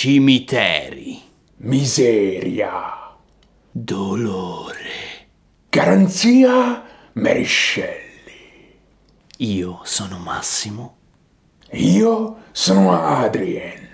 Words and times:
cimiteri, 0.00 1.20
Miseria. 1.58 3.18
dolore. 3.70 5.28
Garanzia 5.68 6.82
Mary 7.12 7.44
Shelley. 7.44 8.78
Io 9.36 9.80
sono 9.82 10.16
Massimo 10.16 10.96
Io 11.72 12.36
sono 12.50 12.98
Adrien. 12.98 13.88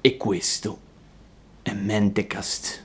e 0.00 0.16
questo 0.16 0.78
è 1.62 1.72
Mentecast. 1.72 2.84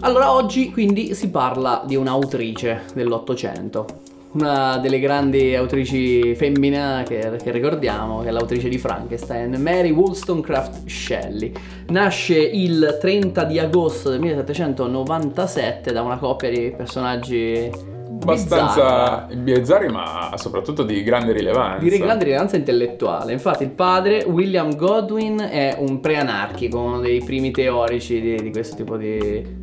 Allora, 0.00 0.32
oggi 0.32 0.70
quindi 0.70 1.14
si 1.14 1.28
parla 1.28 1.82
di 1.86 1.96
un'autrice 1.96 2.84
dell'Ottocento, 2.94 4.04
una 4.36 4.76
delle 4.78 5.00
grandi 5.00 5.54
autrici 5.54 6.34
femmine 6.34 7.04
che, 7.06 7.36
che 7.42 7.50
ricordiamo, 7.50 8.20
che 8.20 8.28
è 8.28 8.30
l'autrice 8.30 8.68
di 8.68 8.78
Frankenstein, 8.78 9.60
Mary 9.60 9.90
Wollstonecraft 9.90 10.86
Shelley. 10.86 11.52
Nasce 11.88 12.38
il 12.38 12.98
30 13.00 13.44
di 13.44 13.58
agosto 13.58 14.10
del 14.10 14.20
1797 14.20 15.92
da 15.92 16.02
una 16.02 16.18
coppia 16.18 16.50
di 16.50 16.72
personaggi 16.76 17.94
abbastanza 18.08 19.28
bizzarri, 19.32 19.88
ma 19.88 20.32
soprattutto 20.36 20.82
di 20.82 21.02
grande 21.02 21.32
rilevanza. 21.32 21.88
di 21.88 21.98
grande 21.98 22.24
rilevanza 22.24 22.56
intellettuale. 22.56 23.32
Infatti, 23.32 23.62
il 23.62 23.70
padre, 23.70 24.24
William 24.24 24.74
Godwin, 24.74 25.38
è 25.38 25.76
un 25.78 26.00
preanarchico, 26.00 26.78
uno 26.78 27.00
dei 27.00 27.22
primi 27.22 27.50
teorici 27.50 28.20
di, 28.20 28.42
di 28.42 28.50
questo 28.50 28.76
tipo 28.76 28.96
di. 28.96 29.55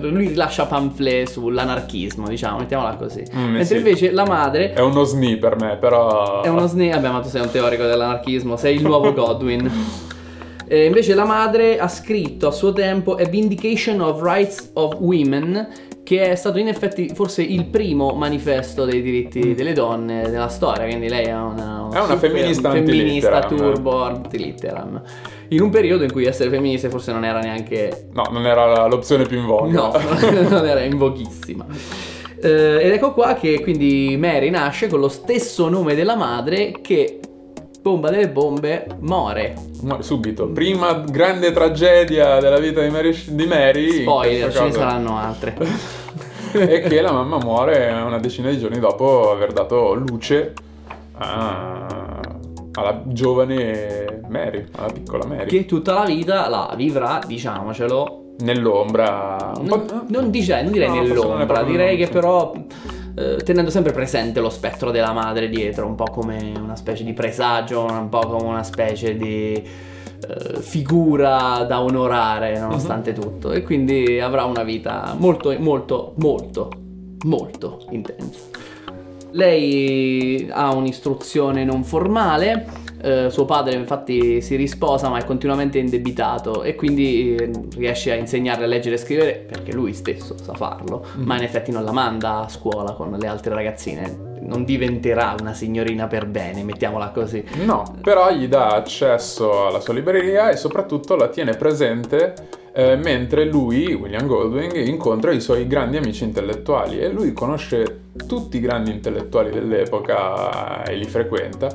Lui 0.00 0.28
rilascia 0.28 0.64
pamphlet 0.64 1.28
sull'anarchismo, 1.28 2.26
diciamo, 2.26 2.58
mettiamola 2.58 2.94
così. 2.94 3.22
Mm, 3.34 3.50
Mentre 3.50 3.64
sì. 3.64 3.76
invece 3.76 4.10
la 4.10 4.24
madre 4.24 4.72
È 4.72 4.80
uno 4.80 5.04
SNI 5.04 5.36
per 5.36 5.56
me, 5.60 5.76
però... 5.76 6.42
è 6.42 6.48
uno 6.48 6.66
SNI. 6.66 6.90
Vabbè, 6.90 7.10
ma 7.10 7.20
tu 7.20 7.28
sei 7.28 7.42
un 7.42 7.50
teorico 7.50 7.84
dell'anarchismo, 7.84 8.56
sei 8.56 8.76
il 8.76 8.82
nuovo 8.82 9.12
Godwin. 9.12 9.70
E 10.70 10.84
invece 10.84 11.14
la 11.14 11.24
madre 11.24 11.78
ha 11.78 11.88
scritto 11.88 12.46
a 12.48 12.50
suo 12.50 12.74
tempo 12.74 13.14
A 13.14 13.24
Vindication 13.24 14.02
of 14.02 14.20
Rights 14.20 14.72
of 14.74 14.96
Women, 14.98 15.66
che 16.08 16.30
è 16.30 16.36
stato 16.36 16.56
in 16.56 16.68
effetti 16.68 17.10
forse 17.14 17.42
il 17.42 17.66
primo 17.66 18.14
manifesto 18.14 18.86
dei 18.86 19.02
diritti 19.02 19.52
delle 19.52 19.74
donne 19.74 20.30
della 20.30 20.48
storia, 20.48 20.86
quindi 20.86 21.06
lei 21.06 21.26
è 21.26 21.34
una, 21.34 21.86
È 21.92 22.00
una 22.00 22.16
femminista 22.16 22.70
femminista 22.70 23.40
turbo 23.40 24.04
antilitteram. 24.04 25.02
In 25.48 25.60
un 25.60 25.68
periodo 25.68 26.04
in 26.04 26.10
cui 26.10 26.24
essere 26.24 26.48
femministe 26.48 26.88
forse 26.88 27.12
non 27.12 27.26
era 27.26 27.40
neanche 27.40 28.08
No, 28.14 28.26
non 28.30 28.46
era 28.46 28.86
l'opzione 28.86 29.26
più 29.26 29.36
in 29.36 29.44
voga. 29.44 29.70
No, 29.70 29.92
non 30.48 30.66
era 30.66 30.80
in 30.80 30.96
voghissima. 30.96 31.66
Eh, 32.40 32.78
ed 32.80 32.90
ecco 32.90 33.12
qua 33.12 33.34
che 33.34 33.60
quindi 33.60 34.16
Mary 34.18 34.48
nasce 34.48 34.88
con 34.88 35.00
lo 35.00 35.08
stesso 35.08 35.68
nome 35.68 35.94
della 35.94 36.16
madre 36.16 36.72
che, 36.80 37.20
bomba 37.82 38.08
delle 38.08 38.30
bombe, 38.30 38.86
muore. 39.00 39.56
Ma 39.82 40.00
subito. 40.00 40.48
Prima 40.48 41.04
grande 41.06 41.52
tragedia 41.52 42.40
della 42.40 42.58
vita 42.58 42.80
di 42.80 42.88
Mary. 42.88 43.14
Di 43.26 43.44
Mary 43.44 44.00
Spoiler, 44.00 44.50
ce 44.50 44.62
ne 44.62 44.72
saranno 44.72 45.18
altre. 45.18 45.96
è 46.52 46.80
che 46.88 47.00
la 47.00 47.12
mamma 47.12 47.38
muore 47.38 47.90
una 47.90 48.18
decina 48.18 48.50
di 48.50 48.58
giorni 48.58 48.78
dopo 48.78 49.30
aver 49.30 49.52
dato 49.52 49.94
luce 49.94 50.52
a- 51.18 51.86
alla 52.74 53.02
giovane 53.06 54.20
Mary, 54.28 54.64
alla 54.76 54.92
piccola 54.92 55.24
Mary. 55.26 55.46
che 55.48 55.64
tutta 55.66 55.94
la 55.94 56.04
vita 56.04 56.48
la 56.48 56.72
vivrà, 56.76 57.20
diciamocelo, 57.26 58.22
Nell'ombra. 58.40 59.52
non, 59.62 60.04
non 60.08 60.30
dice- 60.30 60.62
non 60.62 60.70
direi 60.70 60.88
No, 60.88 60.94
nell'ombra, 61.02 61.62
direi 61.64 61.96
che 61.96 62.06
però 62.06 62.52
eh, 63.18 63.36
tenendo 63.42 63.70
sempre 63.70 63.92
presente 63.92 64.40
lo 64.40 64.50
spettro 64.50 64.90
della 64.90 65.12
madre 65.12 65.48
dietro, 65.48 65.86
un 65.86 65.94
po' 65.96 66.04
come 66.04 66.52
una 66.56 66.76
specie 66.76 67.02
di 67.04 67.12
presagio, 67.12 67.84
un 67.84 68.08
po' 68.08 68.20
come 68.20 68.44
una 68.48 68.62
specie 68.62 69.16
di 69.16 69.54
eh, 70.20 70.60
figura 70.60 71.64
da 71.68 71.80
onorare 71.80 72.58
nonostante 72.58 73.12
Mhm. 73.12 73.20
tutto 73.20 73.52
e 73.52 73.62
quindi 73.62 74.18
avrà 74.20 74.44
una 74.44 74.62
vita 74.64 75.14
molto 75.18 75.54
molto 75.58 76.12
molto 76.16 76.70
molto 77.24 77.86
intensa. 77.90 78.40
Lei 79.30 80.48
ha 80.50 80.72
un'istruzione 80.74 81.64
non 81.64 81.84
formale, 81.84 82.66
eh, 83.00 83.30
suo 83.30 83.44
padre 83.44 83.74
infatti 83.74 84.40
si 84.40 84.56
risposa 84.56 85.08
ma 85.08 85.18
è 85.18 85.24
continuamente 85.24 85.78
indebitato 85.78 86.62
e 86.62 86.74
quindi 86.74 87.34
eh, 87.34 87.50
riesce 87.76 88.12
a 88.12 88.14
insegnarle 88.14 88.64
a 88.64 88.68
leggere 88.68 88.96
e 88.96 88.98
scrivere 88.98 89.44
perché 89.46 89.72
lui 89.72 89.92
stesso 89.92 90.36
sa 90.36 90.54
farlo, 90.54 91.04
ma 91.16 91.36
in 91.36 91.42
effetti 91.42 91.70
non 91.70 91.84
la 91.84 91.92
manda 91.92 92.44
a 92.44 92.48
scuola 92.48 92.92
con 92.92 93.10
le 93.10 93.26
altre 93.26 93.54
ragazzine, 93.54 94.38
non 94.40 94.64
diventerà 94.64 95.34
una 95.38 95.54
signorina 95.54 96.06
per 96.06 96.26
bene, 96.26 96.62
mettiamola 96.62 97.10
così. 97.10 97.44
No, 97.64 97.96
però 98.02 98.30
gli 98.32 98.48
dà 98.48 98.68
accesso 98.68 99.66
alla 99.66 99.80
sua 99.80 99.94
libreria 99.94 100.50
e 100.50 100.56
soprattutto 100.56 101.16
la 101.16 101.28
tiene 101.28 101.52
presente 101.56 102.34
eh, 102.72 102.96
mentre 102.96 103.44
lui, 103.44 103.92
William 103.92 104.26
Goldwing, 104.26 104.76
incontra 104.86 105.32
i 105.32 105.40
suoi 105.40 105.66
grandi 105.66 105.96
amici 105.96 106.24
intellettuali 106.24 107.00
e 107.00 107.08
lui 107.08 107.32
conosce 107.32 108.02
tutti 108.26 108.58
i 108.58 108.60
grandi 108.60 108.90
intellettuali 108.90 109.50
dell'epoca 109.50 110.84
e 110.84 110.94
li 110.94 111.04
frequenta, 111.04 111.74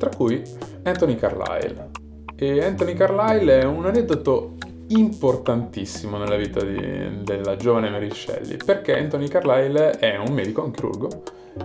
tra 0.00 0.08
cui 0.08 0.42
Anthony 0.84 1.14
Carlyle. 1.16 1.90
E 2.34 2.64
Anthony 2.64 2.94
Carlyle 2.94 3.60
è 3.60 3.64
un 3.64 3.84
aneddoto 3.84 4.54
importantissimo 4.88 6.16
nella 6.16 6.36
vita 6.36 6.64
di- 6.64 7.22
della 7.22 7.54
giovane 7.56 7.90
Mary 7.90 8.10
Shelley, 8.10 8.56
perché 8.56 8.96
Anthony 8.96 9.28
Carlyle 9.28 9.90
è 9.90 10.16
un 10.16 10.32
medico, 10.32 10.64
un 10.64 10.70
chirurgo, 10.70 11.08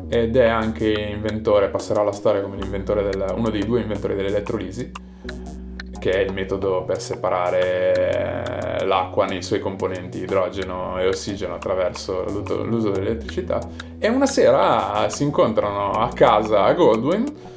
ed 0.10 0.36
è 0.36 0.48
anche 0.48 0.92
inventore, 0.92 1.70
passerà 1.70 2.02
alla 2.02 2.12
storia 2.12 2.42
come 2.42 2.58
l'inventore 2.58 3.04
del, 3.04 3.26
uno 3.36 3.50
dei 3.50 3.64
due 3.64 3.80
inventori 3.80 4.16
dell'elettrolisi, 4.16 4.92
che 5.98 6.12
è 6.12 6.20
il 6.20 6.34
metodo 6.34 6.84
per 6.84 7.02
separare 7.02 8.82
eh, 8.82 8.86
l'acqua 8.86 9.26
nei 9.26 9.42
suoi 9.42 9.60
componenti 9.62 10.20
idrogeno 10.20 11.00
e 11.00 11.08
ossigeno 11.08 11.56
attraverso 11.56 12.26
l'uso 12.64 12.92
dell'elettricità. 12.92 13.60
E 13.98 14.10
una 14.10 14.28
sera 14.28 15.08
si 15.10 15.24
incontrano 15.24 15.92
a 15.92 16.10
casa 16.10 16.66
a 16.66 16.74
Goldwyn 16.74 17.54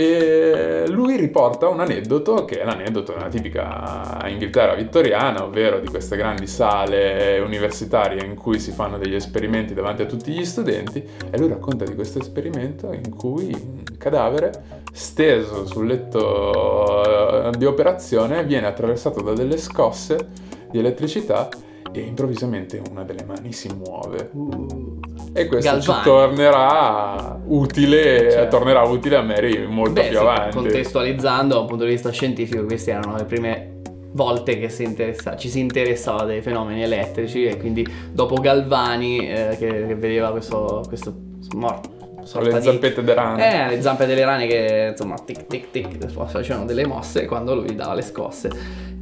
e 0.00 0.84
lui 0.86 1.16
riporta 1.16 1.66
un 1.66 1.80
aneddoto 1.80 2.44
che 2.44 2.60
è 2.60 2.64
l'aneddoto 2.64 3.14
una 3.16 3.26
tipica 3.26 4.24
Inghilterra 4.28 4.76
vittoriana, 4.76 5.42
ovvero 5.42 5.80
di 5.80 5.88
queste 5.88 6.16
grandi 6.16 6.46
sale 6.46 7.40
universitarie 7.40 8.24
in 8.24 8.36
cui 8.36 8.60
si 8.60 8.70
fanno 8.70 8.96
degli 8.96 9.16
esperimenti 9.16 9.74
davanti 9.74 10.02
a 10.02 10.06
tutti 10.06 10.30
gli 10.30 10.44
studenti 10.44 11.04
e 11.28 11.36
lui 11.36 11.48
racconta 11.48 11.84
di 11.84 11.96
questo 11.96 12.20
esperimento 12.20 12.92
in 12.92 13.12
cui 13.12 13.52
un 13.52 13.82
cadavere 13.98 14.84
steso 14.92 15.66
sul 15.66 15.88
letto 15.88 17.48
eh, 17.48 17.58
di 17.58 17.64
operazione 17.64 18.44
viene 18.44 18.68
attraversato 18.68 19.20
da 19.20 19.32
delle 19.32 19.56
scosse 19.56 20.28
di 20.70 20.78
elettricità 20.78 21.48
e 21.90 21.98
improvvisamente 21.98 22.80
una 22.88 23.02
delle 23.02 23.24
mani 23.24 23.52
si 23.52 23.68
muove. 23.74 24.97
E 25.32 25.46
questo 25.46 25.70
Galvani. 25.70 25.82
ci 25.98 26.04
tornerà 26.04 27.40
utile, 27.46 28.30
Certo. 28.30 28.56
tornerà 28.56 28.82
utile 28.82 29.16
a 29.16 29.22
Mary 29.22 29.66
molto 29.66 29.92
Beh, 29.92 30.08
più 30.08 30.16
sì, 30.18 30.22
avanti. 30.22 30.56
contestualizzando 30.56 31.54
da 31.54 31.60
un 31.60 31.66
punto 31.66 31.84
di 31.84 31.90
vista 31.90 32.10
scientifico, 32.10 32.64
queste 32.64 32.90
erano 32.90 33.16
le 33.16 33.24
prime 33.24 33.76
volte 34.12 34.58
che 34.58 34.68
si 34.68 34.84
interessa- 34.84 35.36
ci 35.36 35.48
si 35.48 35.60
interessava 35.60 36.24
dei 36.24 36.40
fenomeni 36.40 36.82
elettrici 36.82 37.44
e 37.44 37.56
quindi 37.58 37.86
dopo 38.10 38.36
Galvani 38.36 39.28
eh, 39.28 39.56
che, 39.58 39.86
che 39.86 39.94
vedeva 39.94 40.30
questo, 40.30 40.82
questo 40.88 41.14
morto. 41.54 41.96
Le 42.40 42.60
zampette 42.60 43.02
delle 43.02 43.14
rane. 43.14 43.66
Eh, 43.66 43.74
le 43.76 43.80
zampe 43.80 44.04
delle 44.06 44.24
rane 44.24 44.46
che 44.46 44.88
insomma 44.90 45.14
tic 45.24 45.46
tic 45.46 45.70
tic 45.70 46.06
facevano 46.08 46.66
delle 46.66 46.86
mosse 46.86 47.24
quando 47.26 47.54
lui 47.54 47.74
dava 47.74 47.94
le 47.94 48.02
scosse. 48.02 48.50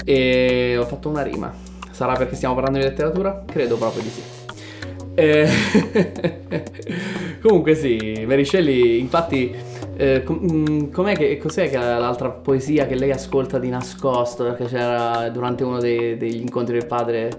E 0.05 0.77
ho 0.79 0.85
fatto 0.85 1.09
una 1.09 1.23
rima. 1.23 1.53
Sarà 1.91 2.13
perché 2.15 2.37
stiamo 2.37 2.55
parlando 2.55 2.79
di 2.79 2.85
letteratura? 2.85 3.43
Credo 3.45 3.77
proprio 3.77 4.03
di 4.03 4.11
sì. 4.11 4.23
Eh, 5.19 5.49
Comunque 7.41 7.75
sì, 7.75 8.27
Shelley, 8.45 8.99
infatti, 8.99 9.55
eh, 9.97 10.23
com- 10.23 10.41
mm, 10.43 10.91
che, 11.15 11.39
cos'è 11.39 11.71
che 11.71 11.79
l'altra 11.79 12.29
poesia 12.29 12.87
che 12.87 12.97
lei 12.97 13.13
ascolta 13.13 13.59
di 13.59 13.69
nascosto? 13.69 14.45
Perché 14.45 14.67
c'era 14.67 15.29
durante 15.31 15.65
uno 15.65 15.79
dei- 15.79 16.17
degli 16.17 16.41
incontri 16.41 16.79
del 16.79 16.87
padre, 16.87 17.31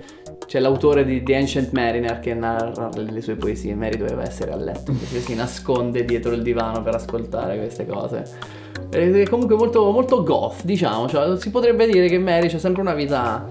c'è 0.48 0.60
l'autore 0.60 1.04
di 1.06 1.22
The 1.24 1.36
Ancient 1.36 1.72
Mariner 1.72 2.20
che 2.20 2.34
narra 2.34 2.90
le 2.96 3.22
sue 3.22 3.36
poesie. 3.36 3.76
Mary 3.76 3.98
doveva 3.98 4.24
essere 4.24 4.52
a 4.52 4.56
letto 4.56 4.94
perché 4.94 5.20
si 5.20 5.36
nasconde 5.36 6.06
dietro 6.06 6.32
il 6.32 6.42
divano 6.42 6.82
per 6.82 6.96
ascoltare 6.96 7.58
queste 7.58 7.86
cose. 7.86 8.24
È 8.90 9.24
comunque 9.30 9.56
molto, 9.56 9.92
molto 9.92 10.24
goth, 10.24 10.64
diciamo. 10.64 11.08
Cioè, 11.08 11.38
si 11.38 11.52
potrebbe 11.52 11.86
dire 11.86 12.08
che 12.08 12.18
Mary 12.18 12.48
c'ha 12.48 12.60
sempre 12.60 12.82
una 12.82 12.94
vita 12.94 13.46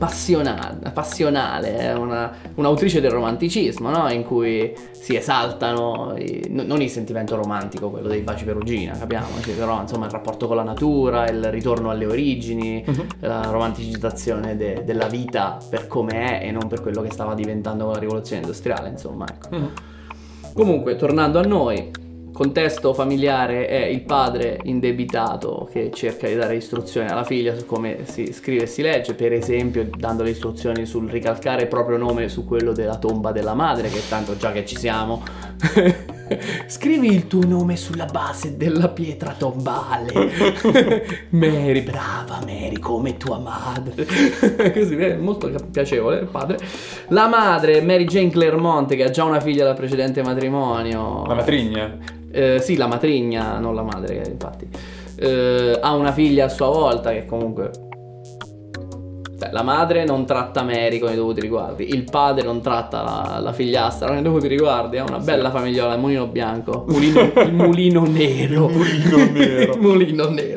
passionale, 0.00 0.90
passionale 0.94 1.76
è 1.76 1.92
una, 1.92 2.32
un'autrice 2.54 3.02
del 3.02 3.10
romanticismo, 3.10 3.90
no? 3.90 4.08
In 4.10 4.24
cui 4.24 4.72
si 4.92 5.14
esaltano, 5.14 6.14
i- 6.16 6.46
no- 6.48 6.62
non 6.62 6.80
il 6.80 6.88
sentimento 6.88 7.36
romantico, 7.36 7.90
quello 7.90 8.08
dei 8.08 8.22
baci 8.22 8.46
perugina, 8.46 8.96
capiamoci, 8.96 9.50
però 9.50 9.82
insomma 9.82 10.06
il 10.06 10.10
rapporto 10.10 10.46
con 10.46 10.56
la 10.56 10.62
natura, 10.62 11.28
il 11.28 11.50
ritorno 11.50 11.90
alle 11.90 12.06
origini, 12.06 12.82
la 13.20 13.42
romanticizzazione 13.50 14.56
de- 14.56 14.84
della 14.86 15.06
vita 15.06 15.58
per 15.68 15.86
come 15.86 16.40
è 16.40 16.46
e 16.46 16.50
non 16.50 16.66
per 16.66 16.80
quello 16.80 17.02
che 17.02 17.10
stava 17.10 17.34
diventando 17.34 17.84
con 17.84 17.92
la 17.92 17.98
rivoluzione 18.00 18.40
industriale, 18.40 18.88
insomma, 18.88 19.26
ecco. 19.28 19.54
Mhm. 19.54 19.70
Comunque, 20.54 20.96
tornando 20.96 21.38
a 21.38 21.42
noi, 21.42 21.90
contesto 22.40 22.94
familiare 22.94 23.66
è 23.66 23.84
il 23.84 24.00
padre 24.00 24.60
indebitato 24.62 25.68
che 25.70 25.90
cerca 25.92 26.26
di 26.26 26.36
dare 26.36 26.56
istruzioni 26.56 27.06
alla 27.06 27.22
figlia 27.22 27.54
su 27.54 27.66
come 27.66 28.06
si 28.06 28.32
scrive 28.32 28.62
e 28.62 28.66
si 28.66 28.80
legge, 28.80 29.12
per 29.12 29.34
esempio 29.34 29.86
dando 29.94 30.22
le 30.22 30.30
istruzioni 30.30 30.86
sul 30.86 31.10
ricalcare 31.10 31.62
il 31.64 31.68
proprio 31.68 31.98
nome 31.98 32.30
su 32.30 32.46
quello 32.46 32.72
della 32.72 32.96
tomba 32.96 33.30
della 33.30 33.52
madre, 33.52 33.90
che 33.90 34.00
tanto 34.08 34.38
già 34.38 34.52
che 34.52 34.64
ci 34.64 34.78
siamo. 34.78 35.22
Scrivi 36.66 37.12
il 37.12 37.26
tuo 37.26 37.44
nome 37.44 37.76
sulla 37.76 38.06
base 38.06 38.56
della 38.56 38.88
pietra 38.88 39.34
tombale. 39.36 40.14
Mary, 41.30 41.82
brava 41.82 42.38
Mary, 42.46 42.78
come 42.78 43.18
tua 43.18 43.38
madre. 43.38 44.06
Così, 44.72 44.96
è 44.96 45.16
molto 45.16 45.52
piacevole 45.70 46.20
il 46.20 46.28
padre. 46.28 46.58
La 47.08 47.28
madre, 47.28 47.82
Mary 47.82 48.06
Jane 48.06 48.30
Clermont, 48.30 48.94
che 48.94 49.04
ha 49.04 49.10
già 49.10 49.24
una 49.24 49.40
figlia 49.40 49.64
dal 49.64 49.76
precedente 49.76 50.22
matrimonio. 50.22 51.26
La 51.26 51.34
matrigna. 51.34 52.18
Eh, 52.32 52.60
sì, 52.60 52.76
la 52.76 52.86
matrigna, 52.86 53.58
non 53.58 53.74
la 53.74 53.82
madre, 53.82 54.24
infatti. 54.28 54.68
Eh, 55.16 55.78
ha 55.80 55.94
una 55.94 56.12
figlia 56.12 56.46
a 56.46 56.48
sua 56.48 56.68
volta 56.68 57.10
che 57.10 57.26
comunque... 57.26 57.70
Cioè, 59.38 59.52
la 59.52 59.62
madre 59.62 60.04
non 60.04 60.26
tratta 60.26 60.62
Mary 60.62 60.98
con 60.98 61.10
i 61.10 61.14
dovuti 61.14 61.40
riguardi, 61.40 61.94
il 61.94 62.04
padre 62.04 62.44
non 62.44 62.60
tratta 62.60 63.02
la, 63.02 63.38
la 63.40 63.52
figliastra 63.54 64.08
con 64.08 64.18
i 64.18 64.22
dovuti 64.22 64.46
riguardi, 64.46 64.98
è 64.98 65.00
una 65.00 65.18
bella 65.18 65.50
famigliola, 65.50 65.94
il 65.94 66.00
mulino 66.00 66.26
bianco, 66.26 66.84
mulino, 66.88 67.20
il 67.20 67.54
mulino 67.54 68.04
nero. 68.04 68.68
mulino 68.68 69.30
nero. 69.32 69.72
il 69.72 69.80
mulino 69.80 70.28
nero. 70.28 70.49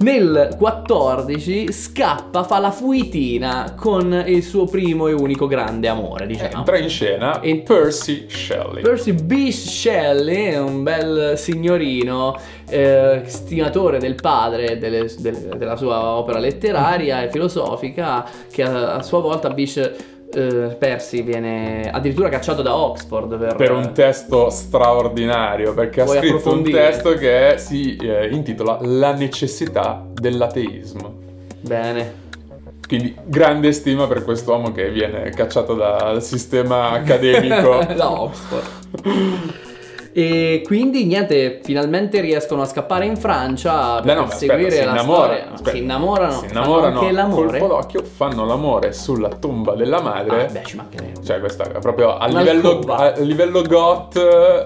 Nel 0.00 0.54
14 0.56 1.72
scappa, 1.72 2.44
fa 2.44 2.60
la 2.60 2.70
fuitina 2.70 3.74
con 3.76 4.22
il 4.28 4.44
suo 4.44 4.64
primo 4.66 5.08
e 5.08 5.12
unico 5.12 5.48
grande 5.48 5.88
amore, 5.88 6.26
diciamo. 6.28 6.58
Entra 6.58 6.78
in 6.78 6.88
scena 6.88 7.40
In- 7.42 7.64
Percy 7.64 8.26
Shelley. 8.28 8.82
Percy 8.82 9.12
B. 9.12 9.48
Shelley 9.50 10.54
un 10.54 10.84
bel 10.84 11.36
signorino, 11.36 12.38
eh, 12.68 13.22
stimatore 13.26 13.98
del 13.98 14.14
padre 14.14 14.78
delle- 14.78 15.10
delle- 15.18 15.56
della 15.56 15.74
sua 15.76 16.00
opera 16.16 16.38
letteraria 16.38 17.22
e 17.24 17.30
filosofica, 17.32 18.24
che 18.52 18.62
a, 18.62 18.94
a 18.94 19.02
sua 19.02 19.18
volta 19.20 19.50
Bish 19.50 19.90
eh, 20.32 20.76
Percy 20.78 21.22
viene 21.22 21.90
addirittura 21.90 22.28
cacciato 22.28 22.62
da 22.62 22.76
Oxford 22.76 23.38
per, 23.38 23.54
per 23.56 23.72
un 23.72 23.92
testo 23.92 24.50
straordinario 24.50 25.72
perché 25.74 26.02
ha 26.02 26.06
scritto 26.06 26.52
un 26.52 26.64
testo 26.64 27.14
che 27.14 27.54
si 27.56 27.96
eh, 27.96 28.28
intitola 28.28 28.78
La 28.82 29.14
necessità 29.14 30.04
dell'ateismo. 30.12 31.26
Bene. 31.60 32.26
Quindi 32.86 33.14
grande 33.24 33.72
stima 33.72 34.06
per 34.06 34.24
quest'uomo 34.24 34.72
che 34.72 34.90
viene 34.90 35.28
cacciato 35.30 35.74
dal 35.74 36.22
sistema 36.22 36.90
accademico. 36.90 37.84
da 37.94 38.20
Oxford. 38.20 39.66
E 40.12 40.62
quindi 40.64 41.04
niente, 41.04 41.60
finalmente 41.62 42.20
riescono 42.20 42.62
a 42.62 42.64
scappare 42.64 43.04
in 43.06 43.16
Francia 43.16 44.00
per 44.00 44.04
Beh, 44.04 44.14
no, 44.14 44.30
seguire 44.30 44.66
aspetta, 44.68 44.84
la 44.86 44.90
innamora- 44.92 45.22
storia. 45.26 45.52
aspetta. 45.52 45.70
si 45.70 45.78
innamorano, 45.82 46.32
si 46.40 46.46
innamorano 46.46 47.00
anche 47.00 47.12
l'amore. 47.12 47.46
colpo 47.58 47.66
d'occhio, 47.66 48.02
fanno 48.02 48.44
l'amore 48.44 48.92
sulla 48.92 49.28
tomba 49.28 49.74
della 49.74 50.00
madre. 50.00 50.46
Ah, 50.46 50.50
beh, 50.50 50.62
ci 50.64 50.76
mancherebbe. 50.76 51.22
Cioè, 51.24 51.38
questa 51.40 51.64
è 51.64 51.78
proprio 51.78 52.16
a 52.16 52.26
livello, 52.26 52.80
a 52.88 53.12
livello 53.18 53.62
goth, 53.62 54.16
eh, 54.16 54.62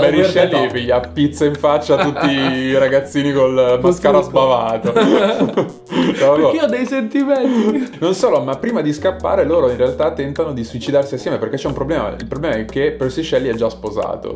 Mary 0.00 0.24
Shelley 0.24 0.70
piglia 0.70 1.00
pizza 1.00 1.44
in 1.44 1.54
faccia 1.54 1.96
a 1.98 2.04
tutti 2.04 2.30
i 2.30 2.74
ragazzini 2.78 3.32
col 3.32 3.78
mascara 3.82 4.20
sbavato. 4.22 4.92
Perché 5.90 6.60
ho 6.62 6.66
dei 6.66 6.86
sentimenti. 6.86 7.98
Non 8.00 8.14
solo, 8.14 8.40
ma 8.40 8.56
prima 8.56 8.80
di 8.80 8.92
scappare 8.92 9.44
loro 9.44 9.70
in 9.70 9.76
realtà 9.76 10.12
tentano 10.12 10.52
di 10.52 10.64
suicidarsi 10.64 11.14
assieme 11.14 11.38
perché 11.38 11.56
c'è 11.56 11.66
un 11.66 11.72
problema. 11.74 12.14
Il 12.18 12.26
problema 12.26 12.56
è 12.56 12.64
che 12.64 12.92
Percy 12.92 13.22
Shelley 13.22 13.50
è 13.50 13.54
già 13.54 13.68
sposato. 13.68 14.32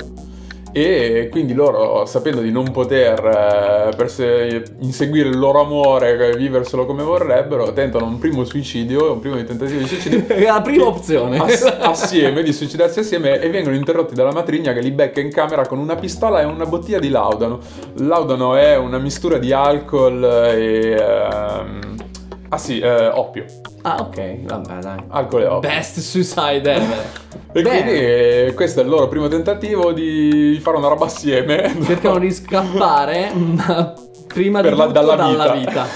E 0.77 1.29
quindi 1.31 1.55
loro, 1.55 2.05
sapendo 2.05 2.41
di 2.41 2.51
non 2.51 2.73
poter 2.73 3.25
eh, 3.25 3.95
perse- 3.97 4.65
inseguire 4.81 5.29
il 5.29 5.39
loro 5.39 5.61
amore 5.61 6.31
e 6.31 6.37
viverselo 6.37 6.85
come 6.85 7.05
vorrebbero, 7.05 7.73
tentano 7.73 8.07
un 8.07 8.19
primo 8.19 8.43
suicidio, 8.43 9.13
un 9.13 9.21
primo 9.21 9.37
tentativo 9.45 9.79
di 9.79 9.87
suicidio. 9.87 10.27
È 10.27 10.43
la 10.51 10.61
prima 10.61 10.87
opzione. 10.87 11.39
Ass- 11.39 11.77
assieme, 11.79 12.43
di 12.43 12.53
suicidarsi 12.53 12.99
assieme 12.99 13.39
e 13.41 13.51
vengono 13.51 13.77
interrotti 13.77 14.15
dalla 14.15 14.33
matrigna 14.33 14.73
che 14.73 14.81
li 14.81 14.91
becca 14.91 15.21
in 15.21 15.31
camera 15.31 15.65
con 15.65 15.79
una 15.79 15.95
pistola 15.95 16.41
e 16.41 16.45
una 16.45 16.67
bottiglia 16.67 16.99
di 16.99 17.09
laudano. 17.09 17.61
Laudano 17.99 18.57
è 18.57 18.77
una 18.77 18.99
mistura 18.99 19.39
di 19.39 19.53
alcol 19.53 20.25
e... 20.25 20.91
ehm, 20.91 22.04
ah 22.49 22.59
sì, 22.59 22.79
eh, 22.81 23.07
oppio. 23.09 23.45
Ah, 23.83 23.97
ok, 24.01 24.45
vabbè, 24.45 24.75
dai. 24.81 24.99
Alcol 25.09 25.43
e 25.43 25.47
oppio. 25.47 25.69
Best 25.69 25.99
suicide 26.01 26.73
ever. 26.73 27.05
E 27.57 27.63
Bene. 27.63 27.83
quindi 27.83 28.01
eh, 28.01 28.53
questo 28.57 28.81
è 28.81 28.83
il 28.83 28.89
loro 28.89 29.07
primo 29.07 29.29
tentativo 29.29 29.93
di 29.93 30.59
fare 30.61 30.77
una 30.77 30.89
roba 30.89 31.05
assieme. 31.05 31.73
Cercano 31.85 32.19
di 32.19 32.31
scappare, 32.35 33.31
ma 33.33 33.95
prima 34.27 34.61
Per 34.61 34.73
di 34.73 34.77
la- 34.77 34.87
tutto 34.87 34.99
dalla 35.01 35.15
dalla 35.15 35.53
vita. 35.53 35.71
vita. 35.71 35.87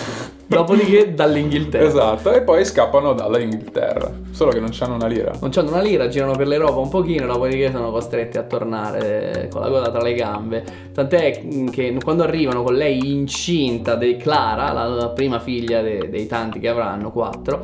Dopodiché 0.56 1.14
dall'Inghilterra. 1.14 1.86
Esatto, 1.86 2.32
e 2.32 2.40
poi 2.40 2.64
scappano 2.64 3.12
dalla 3.12 3.38
Inghilterra. 3.38 4.10
Solo 4.30 4.50
che 4.50 4.60
non 4.60 4.70
c'hanno 4.72 4.94
una 4.94 5.06
lira. 5.06 5.32
Non 5.40 5.50
c'hanno 5.50 5.68
una 5.68 5.82
lira, 5.82 6.08
girano 6.08 6.36
per 6.36 6.46
l'Europa 6.46 6.78
un 6.78 6.88
pochino, 6.88 7.26
dopodiché 7.26 7.70
sono 7.70 7.90
costretti 7.90 8.38
a 8.38 8.44
tornare 8.44 9.48
con 9.52 9.60
la 9.60 9.68
coda 9.68 9.90
tra 9.90 10.00
le 10.00 10.14
gambe. 10.14 10.64
Tant'è 10.94 11.42
che 11.70 11.98
quando 12.02 12.22
arrivano 12.22 12.62
con 12.62 12.74
lei 12.74 13.12
incinta 13.12 13.94
di 13.94 14.16
Clara, 14.16 14.72
la, 14.72 14.86
la 14.86 15.08
prima 15.10 15.38
figlia 15.38 15.82
de- 15.82 16.08
dei 16.08 16.26
tanti 16.26 16.60
che 16.60 16.68
avranno, 16.68 17.12
quattro, 17.12 17.62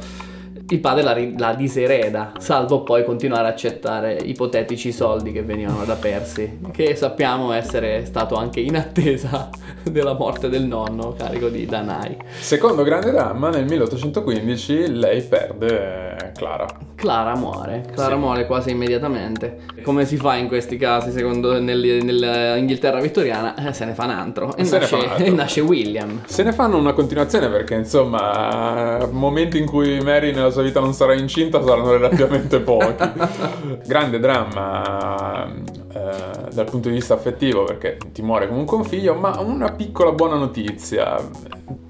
il 0.68 0.80
padre 0.80 1.02
la, 1.02 1.16
la 1.36 1.54
disereda, 1.54 2.32
salvo 2.38 2.82
poi 2.82 3.04
continuare 3.04 3.46
a 3.46 3.50
accettare 3.50 4.14
ipotetici 4.14 4.92
soldi 4.92 5.30
che 5.30 5.42
venivano 5.42 5.84
da 5.84 5.94
Percy, 5.94 6.58
che 6.72 6.96
sappiamo 6.96 7.52
essere 7.52 8.06
stato 8.06 8.36
anche 8.36 8.60
in 8.60 8.76
attesa 8.76 9.50
della 9.84 10.14
morte 10.14 10.48
del 10.48 10.64
nonno, 10.64 11.14
carico 11.16 11.48
di 11.48 11.66
danari. 11.66 12.16
Secondo 12.38 12.82
grande 12.82 13.10
dramma, 13.10 13.50
nel 13.50 13.66
1815 13.66 14.90
lei 14.90 15.22
perde 15.22 16.16
eh, 16.16 16.32
Clara. 16.32 16.66
Clara 17.04 17.36
muore, 17.36 17.84
Clara 17.92 18.14
Sì. 18.14 18.18
muore 18.18 18.46
quasi 18.46 18.70
immediatamente. 18.70 19.58
Come 19.82 20.06
si 20.06 20.16
fa 20.16 20.36
in 20.36 20.48
questi 20.48 20.78
casi, 20.78 21.10
secondo 21.10 21.60
nel- 21.60 22.02
nell'Inghilterra 22.02 22.98
vittoriana? 22.98 23.54
Eh, 23.56 23.74
se 23.74 23.84
ne 23.84 23.92
fa 23.92 24.04
un 24.04 24.10
altro. 24.10 24.56
E 24.56 24.62
nasce, 24.62 24.86
fa 24.86 24.96
un 24.96 25.02
altro. 25.10 25.24
e 25.26 25.30
nasce 25.30 25.60
William. 25.60 26.22
Se 26.24 26.42
ne 26.42 26.52
fanno 26.52 26.78
una 26.78 26.94
continuazione 26.94 27.48
perché, 27.50 27.74
insomma, 27.74 29.06
momenti 29.10 29.58
in 29.58 29.66
cui 29.66 30.00
Mary 30.00 30.32
nella 30.32 30.48
sua 30.48 30.62
vita 30.62 30.80
non 30.80 30.94
sarà 30.94 31.12
incinta 31.12 31.62
saranno 31.62 31.90
relativamente 31.92 32.58
pochi. 32.60 32.94
Grande 33.86 34.18
dramma 34.18 35.46
eh, 35.94 36.50
dal 36.52 36.64
punto 36.68 36.88
di 36.88 36.94
vista 36.94 37.14
affettivo 37.14 37.64
perché 37.64 37.96
ti 38.12 38.20
muore 38.22 38.48
comunque 38.48 38.76
un 38.76 38.84
figlio, 38.84 39.14
ma 39.14 39.38
una 39.40 39.70
piccola 39.72 40.12
buona 40.12 40.36
notizia. 40.36 41.16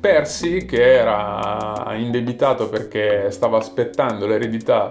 Percy, 0.01 0.67
che 0.67 0.97
era 0.99 1.95
indebitato 1.97 2.69
perché 2.69 3.31
stava 3.31 3.57
aspettando 3.59 4.27
l'eredità 4.27 4.91